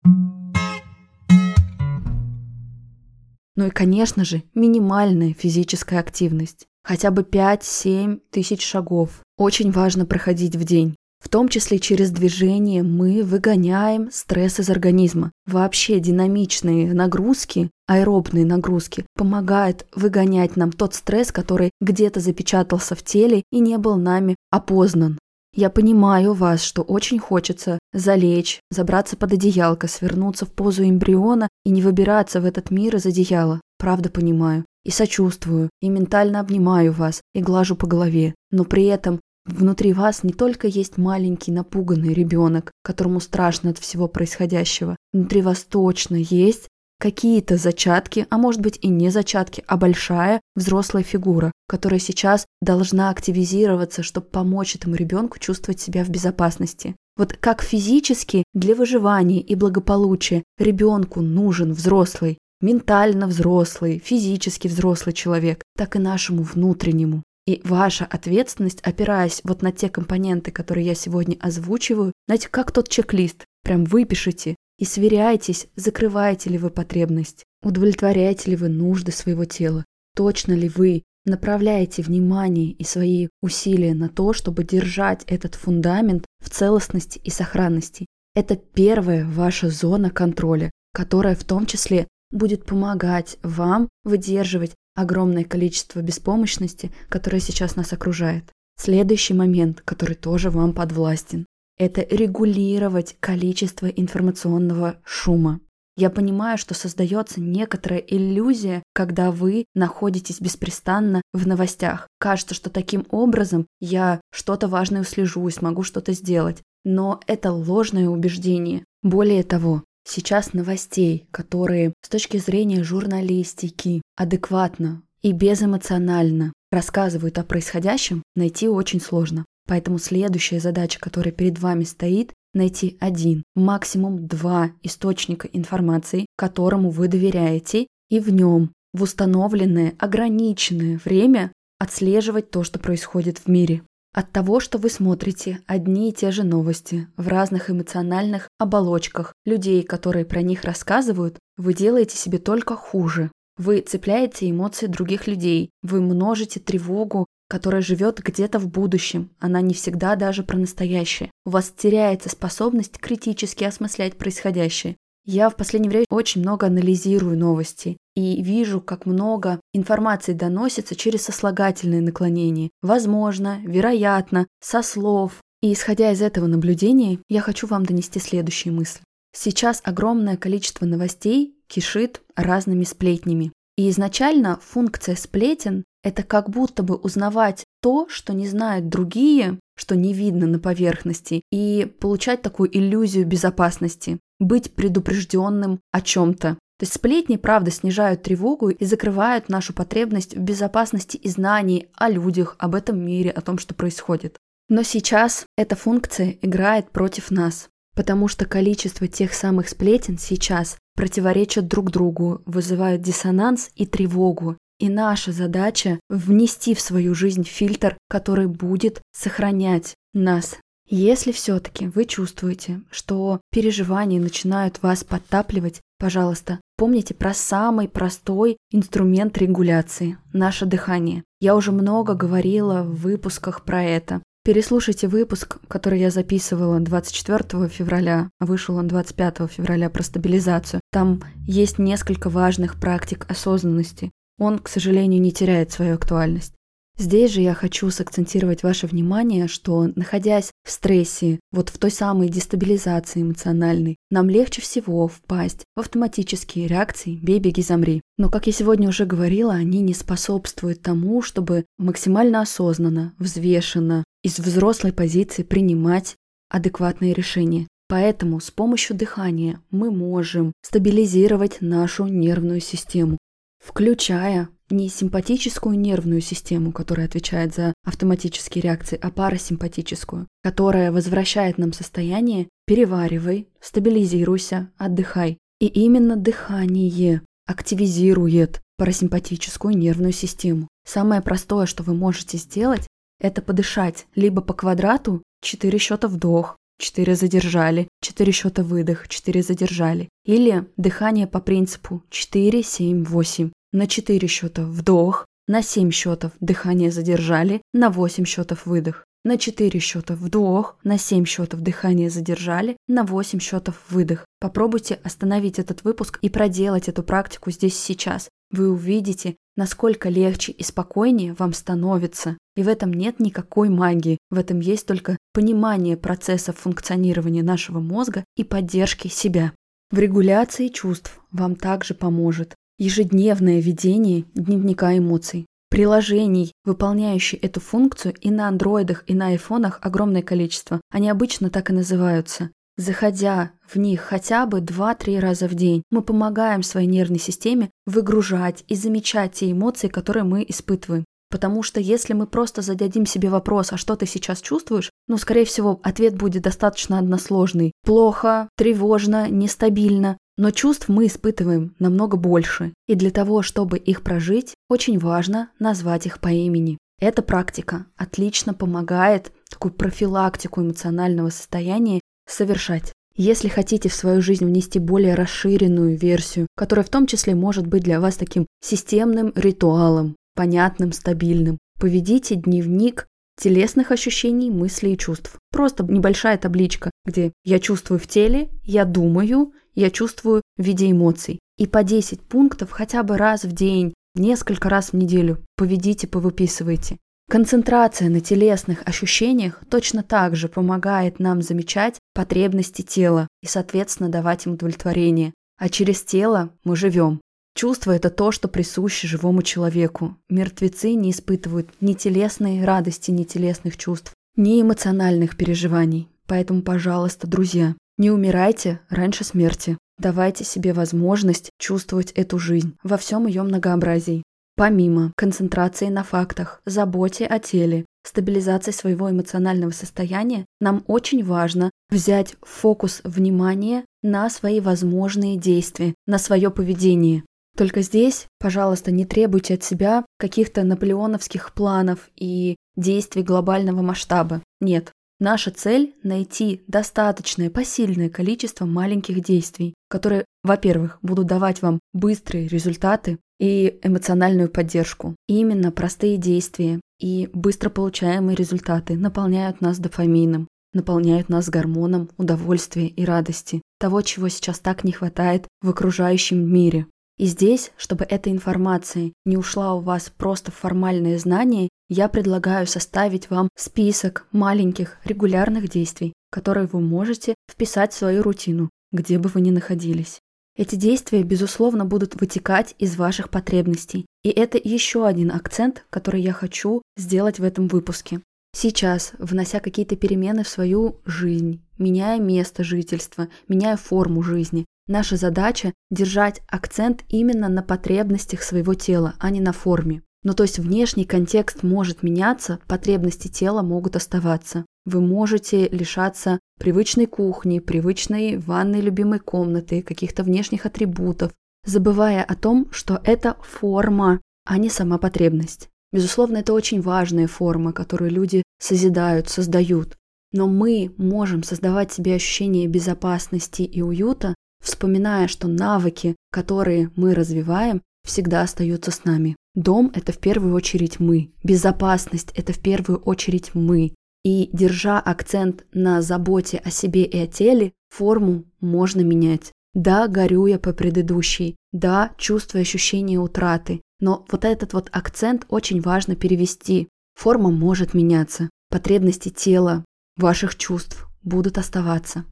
Ну 3.56 3.66
и, 3.66 3.70
конечно 3.70 4.24
же, 4.24 4.42
минимальная 4.54 5.34
физическая 5.34 6.00
активность. 6.00 6.66
Хотя 6.84 7.10
бы 7.10 7.22
5-7 7.22 8.20
тысяч 8.30 8.64
шагов. 8.64 9.20
Очень 9.36 9.70
важно 9.70 10.06
проходить 10.06 10.56
в 10.56 10.64
день. 10.64 10.96
В 11.22 11.28
том 11.28 11.48
числе 11.48 11.78
через 11.78 12.10
движение 12.10 12.82
мы 12.82 13.22
выгоняем 13.22 14.10
стресс 14.10 14.58
из 14.58 14.68
организма. 14.70 15.30
Вообще 15.46 16.00
динамичные 16.00 16.92
нагрузки, 16.92 17.70
аэробные 17.86 18.44
нагрузки 18.44 19.06
помогают 19.14 19.86
выгонять 19.94 20.56
нам 20.56 20.72
тот 20.72 20.94
стресс, 20.94 21.30
который 21.30 21.70
где-то 21.80 22.18
запечатался 22.18 22.96
в 22.96 23.04
теле 23.04 23.44
и 23.52 23.60
не 23.60 23.78
был 23.78 23.96
нами 23.96 24.34
опознан. 24.50 25.18
Я 25.54 25.68
понимаю 25.68 26.32
вас, 26.32 26.62
что 26.62 26.80
очень 26.80 27.18
хочется 27.18 27.78
залечь, 27.92 28.60
забраться 28.70 29.18
под 29.18 29.34
одеялко, 29.34 29.86
свернуться 29.86 30.46
в 30.46 30.52
позу 30.52 30.82
эмбриона 30.82 31.48
и 31.64 31.70
не 31.70 31.82
выбираться 31.82 32.40
в 32.40 32.46
этот 32.46 32.70
мир 32.70 32.96
из 32.96 33.04
одеяла. 33.04 33.60
Правда 33.78 34.08
понимаю. 34.08 34.64
И 34.84 34.90
сочувствую, 34.90 35.68
и 35.82 35.90
ментально 35.90 36.40
обнимаю 36.40 36.92
вас, 36.92 37.20
и 37.34 37.42
глажу 37.42 37.76
по 37.76 37.86
голове. 37.86 38.34
Но 38.50 38.64
при 38.64 38.86
этом 38.86 39.20
внутри 39.44 39.92
вас 39.92 40.22
не 40.22 40.32
только 40.32 40.68
есть 40.68 40.96
маленький 40.96 41.52
напуганный 41.52 42.14
ребенок, 42.14 42.72
которому 42.82 43.20
страшно 43.20 43.70
от 43.70 43.78
всего 43.78 44.08
происходящего. 44.08 44.96
Внутри 45.12 45.42
вас 45.42 45.64
точно 45.64 46.16
есть 46.16 46.68
какие-то 47.02 47.56
зачатки, 47.56 48.28
а 48.30 48.38
может 48.38 48.60
быть 48.60 48.78
и 48.80 48.86
не 48.86 49.10
зачатки, 49.10 49.64
а 49.66 49.76
большая 49.76 50.40
взрослая 50.54 51.02
фигура, 51.02 51.50
которая 51.66 51.98
сейчас 51.98 52.46
должна 52.60 53.10
активизироваться, 53.10 54.04
чтобы 54.04 54.28
помочь 54.28 54.76
этому 54.76 54.94
ребенку 54.94 55.40
чувствовать 55.40 55.80
себя 55.80 56.04
в 56.04 56.10
безопасности. 56.10 56.94
Вот 57.16 57.32
как 57.32 57.60
физически 57.60 58.44
для 58.54 58.76
выживания 58.76 59.40
и 59.40 59.56
благополучия 59.56 60.44
ребенку 60.58 61.22
нужен 61.22 61.72
взрослый, 61.72 62.38
ментально 62.60 63.26
взрослый, 63.26 63.98
физически 63.98 64.68
взрослый 64.68 65.12
человек, 65.12 65.64
так 65.76 65.96
и 65.96 65.98
нашему 65.98 66.44
внутреннему. 66.44 67.24
И 67.48 67.60
ваша 67.64 68.04
ответственность, 68.04 68.80
опираясь 68.82 69.40
вот 69.42 69.62
на 69.62 69.72
те 69.72 69.88
компоненты, 69.88 70.52
которые 70.52 70.86
я 70.86 70.94
сегодня 70.94 71.36
озвучиваю, 71.40 72.12
знаете, 72.28 72.48
как 72.48 72.70
тот 72.70 72.88
чек-лист, 72.88 73.44
прям 73.64 73.84
выпишите, 73.84 74.54
и 74.78 74.84
сверяйтесь, 74.84 75.68
закрываете 75.76 76.50
ли 76.50 76.58
вы 76.58 76.70
потребность, 76.70 77.44
удовлетворяете 77.62 78.50
ли 78.50 78.56
вы 78.56 78.68
нужды 78.68 79.12
своего 79.12 79.44
тела, 79.44 79.84
точно 80.14 80.52
ли 80.52 80.68
вы 80.68 81.02
направляете 81.24 82.02
внимание 82.02 82.70
и 82.72 82.84
свои 82.84 83.28
усилия 83.40 83.94
на 83.94 84.08
то, 84.08 84.32
чтобы 84.32 84.64
держать 84.64 85.22
этот 85.26 85.54
фундамент 85.54 86.26
в 86.40 86.50
целостности 86.50 87.18
и 87.18 87.30
сохранности. 87.30 88.06
Это 88.34 88.56
первая 88.56 89.26
ваша 89.26 89.68
зона 89.68 90.10
контроля, 90.10 90.70
которая 90.92 91.36
в 91.36 91.44
том 91.44 91.66
числе 91.66 92.08
будет 92.30 92.64
помогать 92.64 93.38
вам 93.42 93.88
выдерживать 94.04 94.74
огромное 94.94 95.44
количество 95.44 96.00
беспомощности, 96.00 96.90
которое 97.08 97.40
сейчас 97.40 97.76
нас 97.76 97.92
окружает. 97.92 98.44
Следующий 98.80 99.34
момент, 99.34 99.82
который 99.82 100.16
тоже 100.16 100.50
вам 100.50 100.72
подвластен 100.72 101.46
это 101.84 102.06
регулировать 102.14 103.16
количество 103.18 103.86
информационного 103.86 104.98
шума. 105.04 105.60
Я 105.96 106.08
понимаю, 106.08 106.56
что 106.56 106.74
создается 106.74 107.40
некоторая 107.40 107.98
иллюзия, 107.98 108.82
когда 108.94 109.30
вы 109.30 109.66
находитесь 109.74 110.40
беспрестанно 110.40 111.20
в 111.34 111.46
новостях. 111.46 112.08
Кажется, 112.18 112.54
что 112.54 112.70
таким 112.70 113.06
образом 113.10 113.66
я 113.80 114.20
что-то 114.32 114.68
важное 114.68 115.02
услежу 115.02 115.46
и 115.48 115.50
смогу 115.50 115.82
что-то 115.82 116.12
сделать. 116.12 116.62
Но 116.84 117.20
это 117.26 117.52
ложное 117.52 118.08
убеждение. 118.08 118.84
Более 119.02 119.42
того, 119.42 119.84
сейчас 120.04 120.54
новостей, 120.54 121.26
которые 121.30 121.92
с 122.02 122.08
точки 122.08 122.38
зрения 122.38 122.82
журналистики 122.84 124.02
адекватно 124.16 125.02
и 125.20 125.32
безэмоционально 125.32 126.52
рассказывают 126.70 127.38
о 127.38 127.44
происходящем, 127.44 128.22
найти 128.34 128.66
очень 128.66 129.00
сложно. 129.00 129.44
Поэтому 129.72 129.98
следующая 129.98 130.60
задача, 130.60 131.00
которая 131.00 131.32
перед 131.32 131.58
вами 131.58 131.84
стоит, 131.84 132.34
найти 132.52 132.98
один, 133.00 133.42
максимум 133.54 134.26
два 134.26 134.72
источника 134.82 135.48
информации, 135.50 136.26
которому 136.36 136.90
вы 136.90 137.08
доверяете, 137.08 137.86
и 138.10 138.20
в 138.20 138.28
нем 138.28 138.74
в 138.92 139.02
установленное 139.02 139.94
ограниченное 139.98 141.00
время 141.02 141.52
отслеживать 141.78 142.50
то, 142.50 142.64
что 142.64 142.78
происходит 142.78 143.38
в 143.38 143.48
мире. 143.48 143.80
От 144.12 144.30
того, 144.30 144.60
что 144.60 144.76
вы 144.76 144.90
смотрите 144.90 145.60
одни 145.66 146.10
и 146.10 146.12
те 146.12 146.32
же 146.32 146.44
новости 146.44 147.08
в 147.16 147.28
разных 147.28 147.70
эмоциональных 147.70 148.50
оболочках 148.58 149.32
людей, 149.46 149.82
которые 149.84 150.26
про 150.26 150.42
них 150.42 150.64
рассказывают, 150.64 151.38
вы 151.56 151.72
делаете 151.72 152.18
себе 152.18 152.36
только 152.36 152.76
хуже. 152.76 153.30
Вы 153.56 153.80
цепляете 153.80 154.50
эмоции 154.50 154.86
других 154.86 155.26
людей, 155.26 155.70
вы 155.82 156.02
множите 156.02 156.60
тревогу 156.60 157.24
которая 157.52 157.82
живет 157.82 158.18
где-то 158.18 158.58
в 158.58 158.66
будущем, 158.66 159.28
она 159.38 159.60
не 159.60 159.74
всегда 159.74 160.16
даже 160.16 160.42
про 160.42 160.56
настоящее. 160.56 161.30
У 161.44 161.50
вас 161.50 161.70
теряется 161.70 162.30
способность 162.30 162.96
критически 162.96 163.64
осмыслять 163.64 164.16
происходящее. 164.16 164.96
Я 165.26 165.50
в 165.50 165.56
последнее 165.56 165.90
время 165.90 166.06
очень 166.08 166.40
много 166.40 166.68
анализирую 166.68 167.38
новости 167.38 167.98
и 168.16 168.42
вижу, 168.42 168.80
как 168.80 169.04
много 169.04 169.60
информации 169.74 170.32
доносится 170.32 170.96
через 170.96 171.24
сослагательные 171.24 172.00
наклонения. 172.00 172.70
Возможно, 172.80 173.60
вероятно, 173.66 174.46
со 174.62 174.80
слов. 174.80 175.34
И 175.60 175.74
исходя 175.74 176.10
из 176.10 176.22
этого 176.22 176.46
наблюдения, 176.46 177.18
я 177.28 177.42
хочу 177.42 177.66
вам 177.66 177.84
донести 177.84 178.18
следующие 178.18 178.72
мысли. 178.72 179.02
Сейчас 179.36 179.82
огромное 179.84 180.38
количество 180.38 180.86
новостей 180.86 181.54
кишит 181.66 182.22
разными 182.34 182.84
сплетнями. 182.84 183.52
И 183.76 183.90
изначально 183.90 184.58
функция 184.62 185.16
сплетен 185.16 185.84
это 186.02 186.22
как 186.22 186.50
будто 186.50 186.82
бы 186.82 186.96
узнавать 186.96 187.64
то, 187.80 188.08
что 188.08 188.32
не 188.32 188.46
знают 188.46 188.88
другие, 188.88 189.58
что 189.76 189.96
не 189.96 190.12
видно 190.12 190.46
на 190.46 190.58
поверхности, 190.58 191.42
и 191.50 191.92
получать 192.00 192.42
такую 192.42 192.76
иллюзию 192.76 193.26
безопасности, 193.26 194.18
быть 194.38 194.74
предупрежденным 194.74 195.80
о 195.92 196.00
чем-то. 196.00 196.56
То 196.78 196.84
есть 196.84 196.94
сплетни, 196.94 197.36
правда, 197.36 197.70
снижают 197.70 198.22
тревогу 198.22 198.70
и 198.70 198.84
закрывают 198.84 199.48
нашу 199.48 199.72
потребность 199.72 200.34
в 200.34 200.40
безопасности 200.40 201.16
и 201.16 201.28
знании 201.28 201.88
о 201.94 202.10
людях, 202.10 202.56
об 202.58 202.74
этом 202.74 202.98
мире, 202.98 203.30
о 203.30 203.40
том, 203.40 203.58
что 203.58 203.74
происходит. 203.74 204.36
Но 204.68 204.82
сейчас 204.82 205.44
эта 205.56 205.76
функция 205.76 206.36
играет 206.42 206.90
против 206.90 207.30
нас. 207.30 207.68
потому 207.94 208.28
что 208.28 208.46
количество 208.46 209.06
тех 209.06 209.34
самых 209.34 209.68
сплетен 209.68 210.18
сейчас 210.18 210.78
противоречат 210.94 211.66
друг 211.68 211.90
другу, 211.90 212.42
вызывают 212.46 213.02
диссонанс 213.02 213.70
и 213.74 213.86
тревогу. 213.86 214.56
И 214.82 214.88
наша 214.88 215.30
задача– 215.30 216.00
внести 216.10 216.74
в 216.74 216.80
свою 216.80 217.14
жизнь 217.14 217.44
фильтр, 217.44 217.96
который 218.08 218.48
будет 218.48 219.00
сохранять 219.12 219.94
нас. 220.12 220.56
Если 220.88 221.30
все-таки 221.30 221.86
вы 221.86 222.04
чувствуете, 222.04 222.80
что 222.90 223.40
переживания 223.52 224.20
начинают 224.20 224.82
вас 224.82 225.04
подтапливать, 225.04 225.80
пожалуйста, 226.00 226.58
помните 226.76 227.14
про 227.14 227.32
самый 227.32 227.86
простой 227.86 228.56
инструмент 228.72 229.38
регуляции– 229.38 230.18
наше 230.32 230.66
дыхание. 230.66 231.22
Я 231.38 231.54
уже 231.54 231.70
много 231.70 232.14
говорила 232.14 232.82
в 232.82 233.02
выпусках 233.02 233.64
про 233.64 233.84
это. 233.84 234.20
Переслушайте 234.44 235.06
выпуск, 235.06 235.58
который 235.68 236.00
я 236.00 236.10
записывала 236.10 236.80
24 236.80 237.68
февраля, 237.68 238.30
а 238.40 238.46
вышел 238.46 238.74
он 238.78 238.88
25 238.88 239.48
февраля 239.48 239.88
про 239.90 240.02
стабилизацию. 240.02 240.80
Там 240.90 241.22
есть 241.46 241.78
несколько 241.78 242.28
важных 242.28 242.80
практик 242.80 243.26
осознанности. 243.28 244.10
Он, 244.38 244.58
к 244.58 244.68
сожалению, 244.68 245.20
не 245.20 245.32
теряет 245.32 245.70
свою 245.70 245.94
актуальность. 245.94 246.54
Здесь 246.98 247.32
же 247.32 247.40
я 247.40 247.54
хочу 247.54 247.90
сакцентировать 247.90 248.62
ваше 248.62 248.86
внимание, 248.86 249.48
что 249.48 249.90
находясь 249.96 250.50
в 250.62 250.70
стрессе, 250.70 251.40
вот 251.50 251.70
в 251.70 251.78
той 251.78 251.90
самой 251.90 252.28
дестабилизации 252.28 253.22
эмоциональной, 253.22 253.96
нам 254.10 254.28
легче 254.28 254.60
всего 254.60 255.08
впасть 255.08 255.64
в 255.74 255.80
автоматические 255.80 256.66
реакции 256.66 257.18
«бей, 257.22 257.38
беги, 257.38 257.62
замри». 257.62 258.02
Но, 258.18 258.28
как 258.28 258.46
я 258.46 258.52
сегодня 258.52 258.88
уже 258.88 259.06
говорила, 259.06 259.54
они 259.54 259.80
не 259.80 259.94
способствуют 259.94 260.82
тому, 260.82 261.22
чтобы 261.22 261.64
максимально 261.78 262.42
осознанно, 262.42 263.14
взвешенно, 263.18 264.04
из 264.22 264.38
взрослой 264.38 264.92
позиции 264.92 265.42
принимать 265.42 266.16
адекватные 266.50 267.14
решения. 267.14 267.66
Поэтому 267.88 268.38
с 268.38 268.50
помощью 268.50 268.96
дыхания 268.96 269.60
мы 269.70 269.90
можем 269.90 270.52
стабилизировать 270.62 271.60
нашу 271.60 272.06
нервную 272.06 272.60
систему, 272.60 273.18
включая 273.62 274.48
не 274.70 274.88
симпатическую 274.88 275.78
нервную 275.78 276.20
систему, 276.20 276.72
которая 276.72 277.06
отвечает 277.06 277.54
за 277.54 277.74
автоматические 277.84 278.62
реакции, 278.62 278.98
а 279.00 279.10
парасимпатическую, 279.10 280.26
которая 280.42 280.90
возвращает 280.90 281.58
нам 281.58 281.72
состояние 281.72 282.48
«переваривай», 282.66 283.48
«стабилизируйся», 283.60 284.70
«отдыхай». 284.78 285.38
И 285.60 285.66
именно 285.66 286.16
дыхание 286.16 287.22
активизирует 287.46 288.60
парасимпатическую 288.78 289.76
нервную 289.76 290.12
систему. 290.12 290.68
Самое 290.84 291.22
простое, 291.22 291.66
что 291.66 291.82
вы 291.82 291.94
можете 291.94 292.38
сделать, 292.38 292.88
это 293.20 293.42
подышать 293.42 294.06
либо 294.16 294.42
по 294.42 294.54
квадрату 294.54 295.22
4 295.42 295.78
счета 295.78 296.08
вдох, 296.08 296.56
4 296.82 297.14
задержали, 297.14 297.86
4 298.00 298.32
счета 298.32 298.62
выдох, 298.64 299.08
4 299.08 299.42
задержали. 299.42 300.08
Или 300.24 300.66
дыхание 300.76 301.26
по 301.28 301.40
принципу 301.40 302.02
4, 302.10 302.62
7, 302.62 303.04
8. 303.04 303.50
На 303.72 303.86
4 303.86 304.28
счета 304.28 304.64
вдох, 304.64 305.24
на 305.46 305.62
7 305.62 305.92
счетов 305.92 306.32
дыхание 306.40 306.90
задержали, 306.90 307.62
на 307.72 307.88
8 307.88 308.24
счетов 308.24 308.66
выдох. 308.66 309.04
На 309.24 309.38
4 309.38 309.78
счета 309.78 310.14
вдох, 310.16 310.76
на 310.82 310.98
7 310.98 311.24
счетов 311.24 311.60
дыхание 311.60 312.10
задержали, 312.10 312.76
на 312.88 313.04
8 313.04 313.38
счетов 313.38 313.76
выдох. 313.88 314.26
Попробуйте 314.40 314.98
остановить 315.04 315.60
этот 315.60 315.84
выпуск 315.84 316.18
и 316.20 316.28
проделать 316.28 316.88
эту 316.88 317.04
практику 317.04 317.52
здесь 317.52 317.78
сейчас. 317.78 318.28
Вы 318.52 318.70
увидите, 318.70 319.36
насколько 319.56 320.10
легче 320.10 320.52
и 320.52 320.62
спокойнее 320.62 321.32
вам 321.32 321.54
становится. 321.54 322.36
И 322.54 322.62
в 322.62 322.68
этом 322.68 322.92
нет 322.92 323.18
никакой 323.18 323.70
магии, 323.70 324.18
в 324.30 324.38
этом 324.38 324.60
есть 324.60 324.86
только 324.86 325.16
понимание 325.32 325.96
процессов 325.96 326.58
функционирования 326.58 327.42
нашего 327.42 327.80
мозга 327.80 328.24
и 328.36 328.44
поддержки 328.44 329.08
себя. 329.08 329.52
В 329.90 329.98
регуляции 329.98 330.68
чувств 330.68 331.18
вам 331.30 331.56
также 331.56 331.94
поможет 331.94 332.54
ежедневное 332.78 333.60
ведение 333.60 334.26
дневника 334.34 334.96
эмоций. 334.96 335.46
Приложений, 335.70 336.52
выполняющих 336.66 337.42
эту 337.42 337.60
функцию, 337.60 338.14
и 338.20 338.30
на 338.30 338.48
андроидах, 338.48 339.04
и 339.06 339.14
на 339.14 339.28
айфонах 339.28 339.78
огромное 339.80 340.20
количество. 340.20 340.82
Они 340.90 341.08
обычно 341.08 341.48
так 341.48 341.70
и 341.70 341.72
называются. 341.72 342.50
Заходя 342.76 343.52
в 343.74 343.78
них 343.78 344.00
хотя 344.00 344.46
бы 344.46 344.60
2-3 344.60 345.18
раза 345.18 345.48
в 345.48 345.54
день, 345.54 345.82
мы 345.90 346.02
помогаем 346.02 346.62
своей 346.62 346.86
нервной 346.86 347.18
системе 347.18 347.70
выгружать 347.86 348.64
и 348.68 348.74
замечать 348.74 349.32
те 349.32 349.50
эмоции, 349.50 349.88
которые 349.88 350.24
мы 350.24 350.44
испытываем. 350.46 351.04
Потому 351.30 351.62
что 351.62 351.80
если 351.80 352.12
мы 352.12 352.26
просто 352.26 352.60
зададим 352.60 353.06
себе 353.06 353.30
вопрос, 353.30 353.72
а 353.72 353.78
что 353.78 353.96
ты 353.96 354.04
сейчас 354.04 354.42
чувствуешь, 354.42 354.90
ну, 355.08 355.16
скорее 355.16 355.46
всего, 355.46 355.80
ответ 355.82 356.14
будет 356.14 356.42
достаточно 356.42 356.98
односложный. 356.98 357.72
Плохо, 357.84 358.50
тревожно, 358.56 359.30
нестабильно. 359.30 360.18
Но 360.36 360.50
чувств 360.50 360.88
мы 360.88 361.06
испытываем 361.06 361.74
намного 361.78 362.18
больше. 362.18 362.74
И 362.86 362.94
для 362.94 363.10
того, 363.10 363.40
чтобы 363.40 363.78
их 363.78 364.02
прожить, 364.02 364.54
очень 364.68 364.98
важно 364.98 365.50
назвать 365.58 366.04
их 366.04 366.20
по 366.20 366.28
имени. 366.28 366.76
Эта 367.00 367.22
практика 367.22 367.86
отлично 367.96 368.52
помогает 368.52 369.32
такую 369.48 369.72
профилактику 369.72 370.60
эмоционального 370.60 371.30
состояния 371.30 372.00
совершать. 372.28 372.92
Если 373.14 373.48
хотите 373.48 373.88
в 373.88 373.94
свою 373.94 374.22
жизнь 374.22 374.44
внести 374.44 374.78
более 374.78 375.14
расширенную 375.14 375.96
версию, 375.96 376.46
которая 376.56 376.84
в 376.84 376.88
том 376.88 377.06
числе 377.06 377.34
может 377.34 377.66
быть 377.66 377.82
для 377.82 378.00
вас 378.00 378.16
таким 378.16 378.46
системным 378.62 379.32
ритуалом, 379.34 380.16
понятным, 380.34 380.92
стабильным. 380.92 381.58
Поведите 381.78 382.36
дневник 382.36 383.06
телесных 383.38 383.90
ощущений, 383.90 384.50
мыслей 384.50 384.94
и 384.94 384.98
чувств. 384.98 385.36
Просто 385.50 385.84
небольшая 385.84 386.38
табличка, 386.38 386.90
где 387.04 387.32
я 387.44 387.58
чувствую 387.58 387.98
в 387.98 388.06
теле, 388.06 388.50
я 388.62 388.84
думаю, 388.84 389.52
я 389.74 389.90
чувствую 389.90 390.42
в 390.56 390.62
виде 390.62 390.90
эмоций. 390.90 391.40
И 391.58 391.66
по 391.66 391.82
10 391.82 392.20
пунктов 392.22 392.70
хотя 392.70 393.02
бы 393.02 393.16
раз 393.16 393.44
в 393.44 393.52
день, 393.52 393.94
несколько 394.14 394.68
раз 394.68 394.90
в 394.90 394.94
неделю 394.94 395.44
поведите, 395.56 396.06
повыписывайте. 396.06 396.98
Концентрация 397.30 398.08
на 398.10 398.20
телесных 398.20 398.82
ощущениях 398.86 399.62
точно 399.70 400.02
так 400.02 400.36
же 400.36 400.48
помогает 400.48 401.18
нам 401.18 401.40
замечать 401.40 401.98
потребности 402.14 402.82
тела 402.82 403.28
и, 403.42 403.46
соответственно, 403.46 404.08
давать 404.08 404.46
им 404.46 404.52
удовлетворение. 404.52 405.32
А 405.58 405.68
через 405.68 406.02
тело 406.02 406.50
мы 406.64 406.76
живем. 406.76 407.20
Чувство– 407.54 407.90
это 407.92 408.10
то, 408.10 408.32
что 408.32 408.48
присуще 408.48 409.06
живому 409.06 409.42
человеку. 409.42 410.16
Мертвецы 410.28 410.94
не 410.94 411.10
испытывают 411.10 411.70
ни 411.80 411.92
телесной 411.92 412.64
радости, 412.64 413.10
ни 413.10 413.24
телесных 413.24 413.76
чувств, 413.76 414.14
ни 414.36 414.60
эмоциональных 414.62 415.36
переживаний. 415.36 416.08
Поэтому, 416.26 416.62
пожалуйста, 416.62 417.26
друзья, 417.26 417.76
не 417.98 418.10
умирайте 418.10 418.80
раньше 418.88 419.24
смерти. 419.24 419.76
Давайте 419.98 420.44
себе 420.44 420.72
возможность 420.72 421.50
чувствовать 421.58 422.12
эту 422.12 422.38
жизнь 422.38 422.74
во 422.82 422.96
всем 422.96 423.26
ее 423.26 423.42
многообразии. 423.42 424.22
Помимо 424.56 425.12
концентрации 425.16 425.88
на 425.88 426.02
фактах, 426.02 426.62
заботе 426.64 427.26
о 427.26 427.38
теле, 427.38 427.84
стабилизации 428.04 428.72
своего 428.72 429.10
эмоционального 429.10 429.70
состояния, 429.70 430.46
нам 430.60 430.84
очень 430.86 431.24
важно 431.24 431.70
взять 431.90 432.36
фокус 432.42 433.00
внимания 433.04 433.84
на 434.02 434.28
свои 434.30 434.60
возможные 434.60 435.36
действия, 435.36 435.94
на 436.06 436.18
свое 436.18 436.50
поведение. 436.50 437.24
Только 437.56 437.82
здесь, 437.82 438.26
пожалуйста, 438.38 438.90
не 438.90 439.04
требуйте 439.04 439.54
от 439.54 439.62
себя 439.62 440.04
каких-то 440.18 440.62
наполеоновских 440.62 441.52
планов 441.52 442.08
и 442.16 442.56
действий 442.76 443.22
глобального 443.22 443.82
масштаба. 443.82 444.42
Нет. 444.60 444.92
Наша 445.20 445.52
цель– 445.52 445.94
найти 446.02 446.62
достаточное 446.66 447.48
посильное 447.48 448.08
количество 448.08 448.64
маленьких 448.64 449.22
действий, 449.22 449.74
которые, 449.88 450.24
во-первых, 450.42 450.98
будут 451.02 451.26
давать 451.26 451.62
вам 451.62 451.78
быстрые 451.92 452.48
результаты 452.48 453.18
и 453.42 453.80
эмоциональную 453.82 454.48
поддержку. 454.48 455.16
И 455.26 455.40
именно 455.40 455.72
простые 455.72 456.16
действия 456.16 456.80
и 457.00 457.28
быстро 457.32 457.70
получаемые 457.70 458.36
результаты 458.36 458.96
наполняют 458.96 459.60
нас 459.60 459.80
дофамином, 459.80 460.46
наполняют 460.72 461.28
нас 461.28 461.50
гормоном 461.50 462.08
удовольствия 462.18 462.86
и 462.86 463.04
радости, 463.04 463.60
того, 463.80 464.00
чего 464.02 464.28
сейчас 464.28 464.60
так 464.60 464.84
не 464.84 464.92
хватает 464.92 465.48
в 465.60 465.68
окружающем 465.68 466.38
мире. 466.38 466.86
И 467.18 467.26
здесь, 467.26 467.72
чтобы 467.76 468.04
эта 468.04 468.30
информация 468.30 469.12
не 469.24 469.36
ушла 469.36 469.74
у 469.74 469.80
вас 469.80 470.08
просто 470.16 470.52
в 470.52 470.54
формальное 470.54 471.18
знание, 471.18 471.68
я 471.88 472.08
предлагаю 472.08 472.68
составить 472.68 473.28
вам 473.28 473.48
список 473.56 474.28
маленьких 474.30 474.98
регулярных 475.04 475.68
действий, 475.68 476.12
которые 476.30 476.68
вы 476.68 476.80
можете 476.80 477.34
вписать 477.50 477.92
в 477.92 477.96
свою 477.96 478.22
рутину, 478.22 478.70
где 478.92 479.18
бы 479.18 479.28
вы 479.28 479.40
ни 479.40 479.50
находились. 479.50 480.20
Эти 480.56 480.74
действия, 480.76 481.22
безусловно, 481.22 481.84
будут 481.84 482.20
вытекать 482.20 482.74
из 482.78 482.96
ваших 482.96 483.30
потребностей. 483.30 484.06
И 484.22 484.28
это 484.28 484.58
еще 484.62 485.06
один 485.06 485.30
акцент, 485.32 485.84
который 485.90 486.20
я 486.20 486.32
хочу 486.32 486.82
сделать 486.96 487.38
в 487.38 487.44
этом 487.44 487.68
выпуске. 487.68 488.20
Сейчас, 488.54 489.12
внося 489.18 489.60
какие-то 489.60 489.96
перемены 489.96 490.44
в 490.44 490.48
свою 490.48 491.00
жизнь, 491.06 491.62
меняя 491.78 492.20
место 492.20 492.64
жительства, 492.64 493.28
меняя 493.48 493.76
форму 493.76 494.22
жизни, 494.22 494.66
Наша 494.88 495.16
задача– 495.16 495.72
держать 495.92 496.42
акцент 496.48 497.04
именно 497.08 497.48
на 497.48 497.62
потребностях 497.62 498.42
своего 498.42 498.74
тела, 498.74 499.14
а 499.20 499.30
не 499.30 499.40
на 499.40 499.52
форме. 499.52 500.02
Ну 500.24 500.34
то 500.34 500.42
есть 500.42 500.58
внешний 500.58 501.04
контекст 501.04 501.62
может 501.62 502.02
меняться, 502.02 502.58
потребности 502.66 503.28
тела 503.28 503.62
могут 503.62 503.94
оставаться. 503.94 504.66
Вы 504.84 505.00
можете 505.00 505.68
лишаться 505.68 506.40
привычной 506.58 507.06
кухни, 507.06 507.60
привычной 507.60 508.38
ванной 508.38 508.80
любимой 508.80 509.20
комнаты, 509.20 509.82
каких-то 509.82 510.24
внешних 510.24 510.66
атрибутов, 510.66 511.32
забывая 511.64 512.24
о 512.24 512.34
том, 512.34 512.68
что 512.72 513.00
это 513.04 513.36
форма, 513.42 514.20
а 514.44 514.58
не 514.58 514.68
сама 514.68 514.98
потребность. 514.98 515.68
Безусловно, 515.92 516.38
это 516.38 516.52
очень 516.52 516.80
важная 516.80 517.28
форма, 517.28 517.72
которую 517.72 518.10
люди 518.10 518.42
созидают, 518.58 519.28
создают. 519.28 519.96
Но 520.32 520.48
мы 520.48 520.92
можем 520.96 521.42
создавать 521.42 521.92
себе 521.92 522.14
ощущение 522.14 522.66
безопасности 522.66 523.62
и 523.62 523.82
уюта, 523.82 524.34
вспоминая, 524.64 525.28
что 525.28 525.46
навыки, 525.48 526.16
которые 526.32 526.90
мы 526.96 527.14
развиваем, 527.14 527.82
всегда 528.04 528.42
остаются 528.42 528.90
с 528.90 529.04
нами. 529.04 529.36
Дом– 529.54 529.92
это 529.94 530.12
в 530.12 530.18
первую 530.18 530.54
очередь 530.54 530.98
мы. 530.98 531.30
Безопасность– 531.44 532.32
это 532.34 532.52
в 532.52 532.58
первую 532.58 532.98
очередь 533.00 533.54
мы. 533.54 533.94
И 534.24 534.50
держа 534.52 535.00
акцент 535.00 535.64
на 535.72 536.00
заботе 536.00 536.58
о 536.64 536.70
себе 536.70 537.04
и 537.04 537.18
о 537.18 537.26
теле, 537.26 537.72
форму 537.90 538.44
можно 538.60 539.00
менять. 539.00 539.52
Да, 539.74 540.06
горю 540.06 540.46
я 540.46 540.58
по 540.58 540.72
предыдущей, 540.72 541.56
да, 541.72 542.12
чувствую 542.18 542.62
ощущение 542.62 543.18
утраты, 543.18 543.80
но 544.00 544.24
вот 544.30 544.44
этот 544.44 544.74
вот 544.74 544.88
акцент 544.92 545.46
очень 545.48 545.80
важно 545.80 546.14
перевести. 546.14 546.88
Форма 547.14 547.50
может 547.50 547.94
меняться, 547.94 548.50
потребности 548.70 549.30
тела, 549.30 549.84
ваших 550.16 550.56
чувств 550.56 551.08
будут 551.22 551.58
оставаться. 551.58 552.24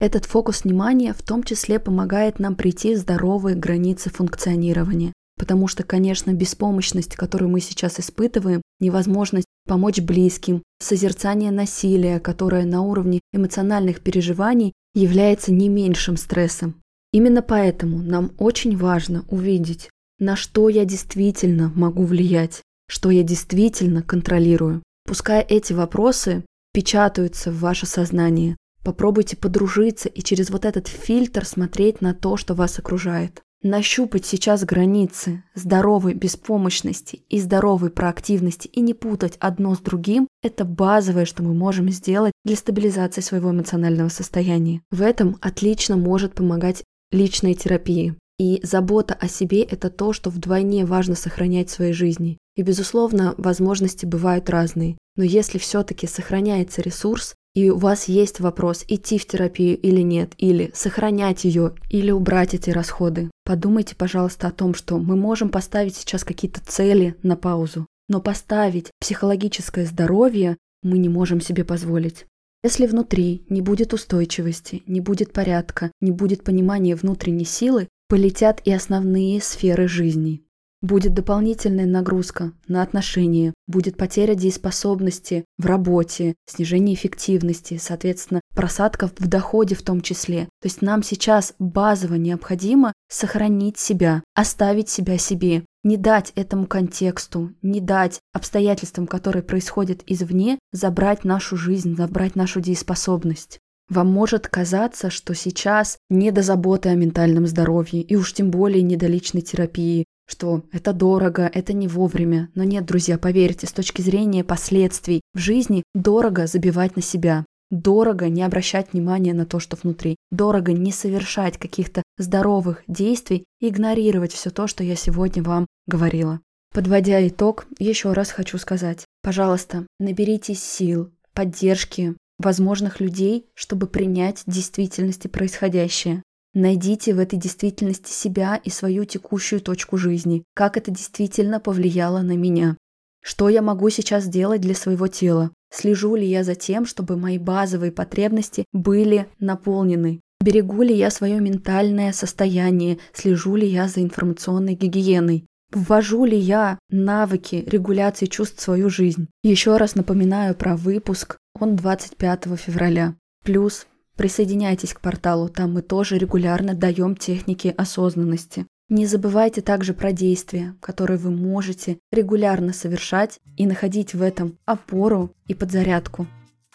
Этот 0.00 0.24
фокус 0.24 0.64
внимания 0.64 1.12
в 1.12 1.22
том 1.22 1.42
числе 1.42 1.78
помогает 1.78 2.38
нам 2.38 2.56
прийти 2.56 2.94
в 2.94 2.98
здоровые 2.98 3.54
границы 3.54 4.10
функционирования. 4.10 5.12
Потому 5.38 5.68
что, 5.68 5.84
конечно, 5.84 6.32
беспомощность, 6.32 7.16
которую 7.16 7.50
мы 7.50 7.60
сейчас 7.60 8.00
испытываем, 8.00 8.60
невозможность 8.80 9.46
помочь 9.66 10.00
близким, 10.00 10.62
созерцание 10.80 11.50
насилия, 11.50 12.18
которое 12.18 12.64
на 12.64 12.82
уровне 12.82 13.20
эмоциональных 13.32 14.00
переживаний 14.00 14.72
является 14.94 15.52
не 15.52 15.68
меньшим 15.68 16.16
стрессом. 16.16 16.74
Именно 17.12 17.42
поэтому 17.42 17.98
нам 17.98 18.32
очень 18.38 18.76
важно 18.76 19.24
увидеть, 19.28 19.90
на 20.18 20.36
что 20.36 20.68
я 20.68 20.84
действительно 20.84 21.72
могу 21.74 22.04
влиять, 22.04 22.62
что 22.88 23.10
я 23.10 23.22
действительно 23.22 24.02
контролирую. 24.02 24.82
Пускай 25.06 25.42
эти 25.42 25.72
вопросы 25.72 26.44
печатаются 26.72 27.50
в 27.50 27.60
ваше 27.60 27.86
сознание, 27.86 28.56
попробуйте 28.84 29.36
подружиться 29.36 30.08
и 30.08 30.22
через 30.22 30.50
вот 30.50 30.64
этот 30.64 30.88
фильтр 30.88 31.44
смотреть 31.44 32.00
на 32.00 32.14
то, 32.14 32.36
что 32.36 32.54
вас 32.54 32.78
окружает. 32.78 33.42
Нащупать 33.62 34.24
сейчас 34.24 34.64
границы 34.64 35.44
здоровой 35.54 36.14
беспомощности 36.14 37.22
и 37.28 37.38
здоровой 37.38 37.90
проактивности 37.90 38.68
и 38.68 38.80
не 38.80 38.94
путать 38.94 39.36
одно 39.38 39.74
с 39.74 39.78
другим– 39.80 40.28
это 40.42 40.64
базовое, 40.64 41.26
что 41.26 41.42
мы 41.42 41.52
можем 41.52 41.90
сделать 41.90 42.32
для 42.42 42.56
стабилизации 42.56 43.20
своего 43.20 43.50
эмоционального 43.50 44.08
состояния. 44.08 44.80
В 44.90 45.02
этом 45.02 45.36
отлично 45.42 45.98
может 45.98 46.34
помогать 46.34 46.84
личная 47.10 47.52
терапия. 47.52 48.16
И 48.38 48.60
забота 48.62 49.12
о 49.12 49.28
себе– 49.28 49.62
это 49.70 49.90
то, 49.90 50.14
что 50.14 50.30
вдвойне 50.30 50.86
важно 50.86 51.14
сохранять 51.14 51.68
в 51.68 51.72
своей 51.72 51.92
жизни. 51.92 52.38
И, 52.56 52.62
безусловно, 52.62 53.34
возможности 53.36 54.06
бывают 54.06 54.48
разные. 54.48 54.96
Но 55.16 55.24
если 55.24 55.58
все-таки 55.58 56.06
сохраняется 56.06 56.80
ресурс, 56.80 57.34
и 57.54 57.70
у 57.70 57.76
вас 57.76 58.08
есть 58.08 58.40
вопрос, 58.40 58.84
идти 58.88 59.18
в 59.18 59.26
терапию 59.26 59.76
или 59.78 60.00
нет, 60.00 60.32
или 60.38 60.70
сохранять 60.74 61.44
ее, 61.44 61.74
или 61.88 62.10
убрать 62.10 62.54
эти 62.54 62.70
расходы, 62.70 63.30
подумайте, 63.44 63.96
пожалуйста, 63.96 64.48
о 64.48 64.52
том, 64.52 64.74
что 64.74 64.98
мы 64.98 65.16
можем 65.16 65.48
поставить 65.48 65.96
сейчас 65.96 66.24
какие-то 66.24 66.60
цели 66.64 67.16
на 67.22 67.36
паузу, 67.36 67.86
но 68.08 68.20
поставить 68.20 68.90
психологическое 69.00 69.84
здоровье 69.84 70.56
мы 70.82 70.98
не 70.98 71.08
можем 71.08 71.40
себе 71.40 71.64
позволить. 71.64 72.26
Если 72.62 72.86
внутри 72.86 73.44
не 73.48 73.62
будет 73.62 73.94
устойчивости, 73.94 74.82
не 74.86 75.00
будет 75.00 75.32
порядка, 75.32 75.92
не 76.00 76.10
будет 76.10 76.44
понимания 76.44 76.94
внутренней 76.94 77.46
силы, 77.46 77.88
полетят 78.08 78.60
и 78.64 78.72
основные 78.72 79.40
сферы 79.40 79.88
жизни. 79.88 80.42
Будет 80.82 81.12
дополнительная 81.12 81.84
нагрузка 81.84 82.52
на 82.66 82.82
отношения, 82.82 83.52
будет 83.66 83.98
потеря 83.98 84.34
дееспособности 84.34 85.44
в 85.58 85.66
работе, 85.66 86.36
снижение 86.46 86.94
эффективности, 86.94 87.78
соответственно, 87.78 88.40
просадка 88.54 89.10
в 89.18 89.28
доходе 89.28 89.74
в 89.74 89.82
том 89.82 90.00
числе. 90.00 90.44
То 90.62 90.66
есть 90.66 90.80
нам 90.80 91.02
сейчас 91.02 91.54
базово 91.58 92.14
необходимо 92.14 92.94
сохранить 93.10 93.78
себя, 93.78 94.22
оставить 94.34 94.88
себя 94.88 95.18
себе, 95.18 95.64
не 95.84 95.98
дать 95.98 96.32
этому 96.34 96.66
контексту, 96.66 97.52
не 97.60 97.80
дать 97.80 98.20
обстоятельствам, 98.32 99.06
которые 99.06 99.42
происходят 99.42 100.00
извне, 100.06 100.58
забрать 100.72 101.24
нашу 101.24 101.58
жизнь, 101.58 101.94
забрать 101.94 102.36
нашу 102.36 102.60
дееспособность. 102.60 103.58
Вам 103.90 104.06
может 104.06 104.46
казаться, 104.46 105.10
что 105.10 105.34
сейчас 105.34 105.98
не 106.08 106.30
до 106.30 106.42
заботы 106.42 106.88
о 106.90 106.94
ментальном 106.94 107.46
здоровье, 107.46 108.00
и 108.00 108.14
уж 108.14 108.32
тем 108.32 108.50
более 108.50 108.82
не 108.82 108.96
до 108.96 109.08
личной 109.08 109.40
терапии, 109.40 110.06
что 110.30 110.62
это 110.70 110.92
дорого, 110.92 111.50
это 111.52 111.72
не 111.72 111.88
вовремя. 111.88 112.50
Но 112.54 112.62
нет, 112.62 112.86
друзья, 112.86 113.18
поверьте, 113.18 113.66
с 113.66 113.72
точки 113.72 114.00
зрения 114.00 114.44
последствий 114.44 115.22
в 115.34 115.38
жизни 115.38 115.82
дорого 115.92 116.46
забивать 116.46 116.94
на 116.94 117.02
себя. 117.02 117.44
Дорого 117.70 118.28
не 118.28 118.42
обращать 118.42 118.92
внимания 118.92 119.34
на 119.34 119.44
то, 119.44 119.58
что 119.58 119.76
внутри. 119.76 120.16
Дорого 120.30 120.72
не 120.72 120.92
совершать 120.92 121.58
каких-то 121.58 122.02
здоровых 122.16 122.82
действий 122.86 123.44
и 123.60 123.68
игнорировать 123.68 124.32
все 124.32 124.50
то, 124.50 124.66
что 124.66 124.84
я 124.84 124.96
сегодня 124.96 125.42
вам 125.42 125.66
говорила. 125.86 126.40
Подводя 126.72 127.26
итог, 127.26 127.66
еще 127.78 128.12
раз 128.12 128.30
хочу 128.30 128.56
сказать. 128.58 129.04
Пожалуйста, 129.22 129.86
наберитесь 129.98 130.62
сил, 130.62 131.10
поддержки 131.32 132.14
возможных 132.38 133.00
людей, 133.00 133.46
чтобы 133.54 133.86
принять 133.86 134.42
действительности 134.46 135.26
происходящее. 135.26 136.22
Найдите 136.52 137.14
в 137.14 137.20
этой 137.20 137.38
действительности 137.38 138.10
себя 138.10 138.56
и 138.56 138.70
свою 138.70 139.04
текущую 139.04 139.60
точку 139.60 139.96
жизни, 139.96 140.42
как 140.54 140.76
это 140.76 140.90
действительно 140.90 141.60
повлияло 141.60 142.22
на 142.22 142.36
меня. 142.36 142.76
Что 143.22 143.48
я 143.48 143.62
могу 143.62 143.88
сейчас 143.90 144.24
сделать 144.24 144.60
для 144.60 144.74
своего 144.74 145.06
тела? 145.06 145.52
Слежу 145.72 146.16
ли 146.16 146.26
я 146.26 146.42
за 146.42 146.56
тем, 146.56 146.86
чтобы 146.86 147.16
мои 147.16 147.38
базовые 147.38 147.92
потребности 147.92 148.64
были 148.72 149.28
наполнены? 149.38 150.20
Берегу 150.40 150.82
ли 150.82 150.94
я 150.94 151.10
свое 151.10 151.38
ментальное 151.38 152.12
состояние? 152.12 152.98
Слежу 153.12 153.54
ли 153.54 153.68
я 153.68 153.86
за 153.86 154.02
информационной 154.02 154.74
гигиеной? 154.74 155.46
Ввожу 155.70 156.24
ли 156.24 156.36
я 156.36 156.78
навыки 156.88 157.64
регуляции 157.68 158.26
чувств 158.26 158.58
в 158.58 158.62
свою 158.62 158.90
жизнь? 158.90 159.28
Еще 159.44 159.76
раз 159.76 159.94
напоминаю 159.94 160.56
про 160.56 160.76
выпуск, 160.76 161.36
он 161.60 161.76
25 161.76 162.58
февраля. 162.58 163.14
Плюс 163.44 163.86
Присоединяйтесь 164.20 164.92
к 164.92 165.00
порталу, 165.00 165.48
там 165.48 165.72
мы 165.72 165.80
тоже 165.80 166.18
регулярно 166.18 166.74
даем 166.74 167.16
техники 167.16 167.72
осознанности. 167.74 168.66
Не 168.90 169.06
забывайте 169.06 169.62
также 169.62 169.94
про 169.94 170.12
действия, 170.12 170.74
которые 170.80 171.16
вы 171.16 171.30
можете 171.30 171.96
регулярно 172.12 172.74
совершать 172.74 173.40
и 173.56 173.66
находить 173.66 174.12
в 174.12 174.20
этом 174.20 174.58
опору 174.66 175.32
и 175.46 175.54
подзарядку. 175.54 176.26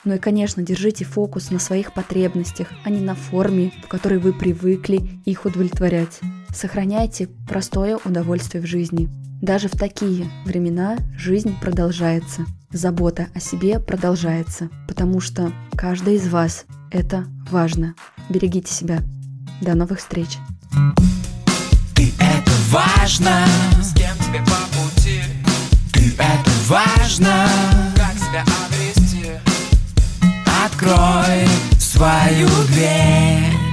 Ну 0.05 0.15
и, 0.15 0.17
конечно, 0.17 0.63
держите 0.63 1.05
фокус 1.05 1.51
на 1.51 1.59
своих 1.59 1.93
потребностях, 1.93 2.69
а 2.83 2.89
не 2.89 3.01
на 3.01 3.13
форме, 3.13 3.71
в 3.83 3.89
которой 3.89 4.17
вы 4.17 4.33
привыкли 4.33 5.21
их 5.25 5.45
удовлетворять. 5.45 6.21
Сохраняйте 6.49 7.29
простое 7.47 7.99
удовольствие 8.03 8.63
в 8.63 8.65
жизни. 8.65 9.07
Даже 9.39 9.67
в 9.67 9.73
такие 9.73 10.25
времена 10.45 10.97
жизнь 11.15 11.53
продолжается. 11.61 12.47
Забота 12.71 13.27
о 13.35 13.39
себе 13.39 13.79
продолжается, 13.79 14.69
потому 14.87 15.19
что 15.19 15.51
каждый 15.77 16.15
из 16.15 16.27
вас 16.27 16.65
это 16.95 17.25
важно. 17.51 17.93
Берегите 18.29 18.71
себя. 18.73 19.03
До 19.61 19.75
новых 19.75 19.99
встреч. 19.99 20.37
Ты 21.93 22.13
это 22.19 22.51
важно. 22.69 23.45
С 23.81 23.93
кем 23.93 24.15
тебе 24.17 24.39
по 24.39 24.77
пути? 24.77 25.21
Ты 25.91 26.13
это 26.17 26.51
важно. 26.67 27.47
Как 27.95 28.13
себя 28.13 28.43
обрести? 28.65 29.29
Открой 30.65 31.47
свою 31.79 32.47
дверь. 32.67 33.64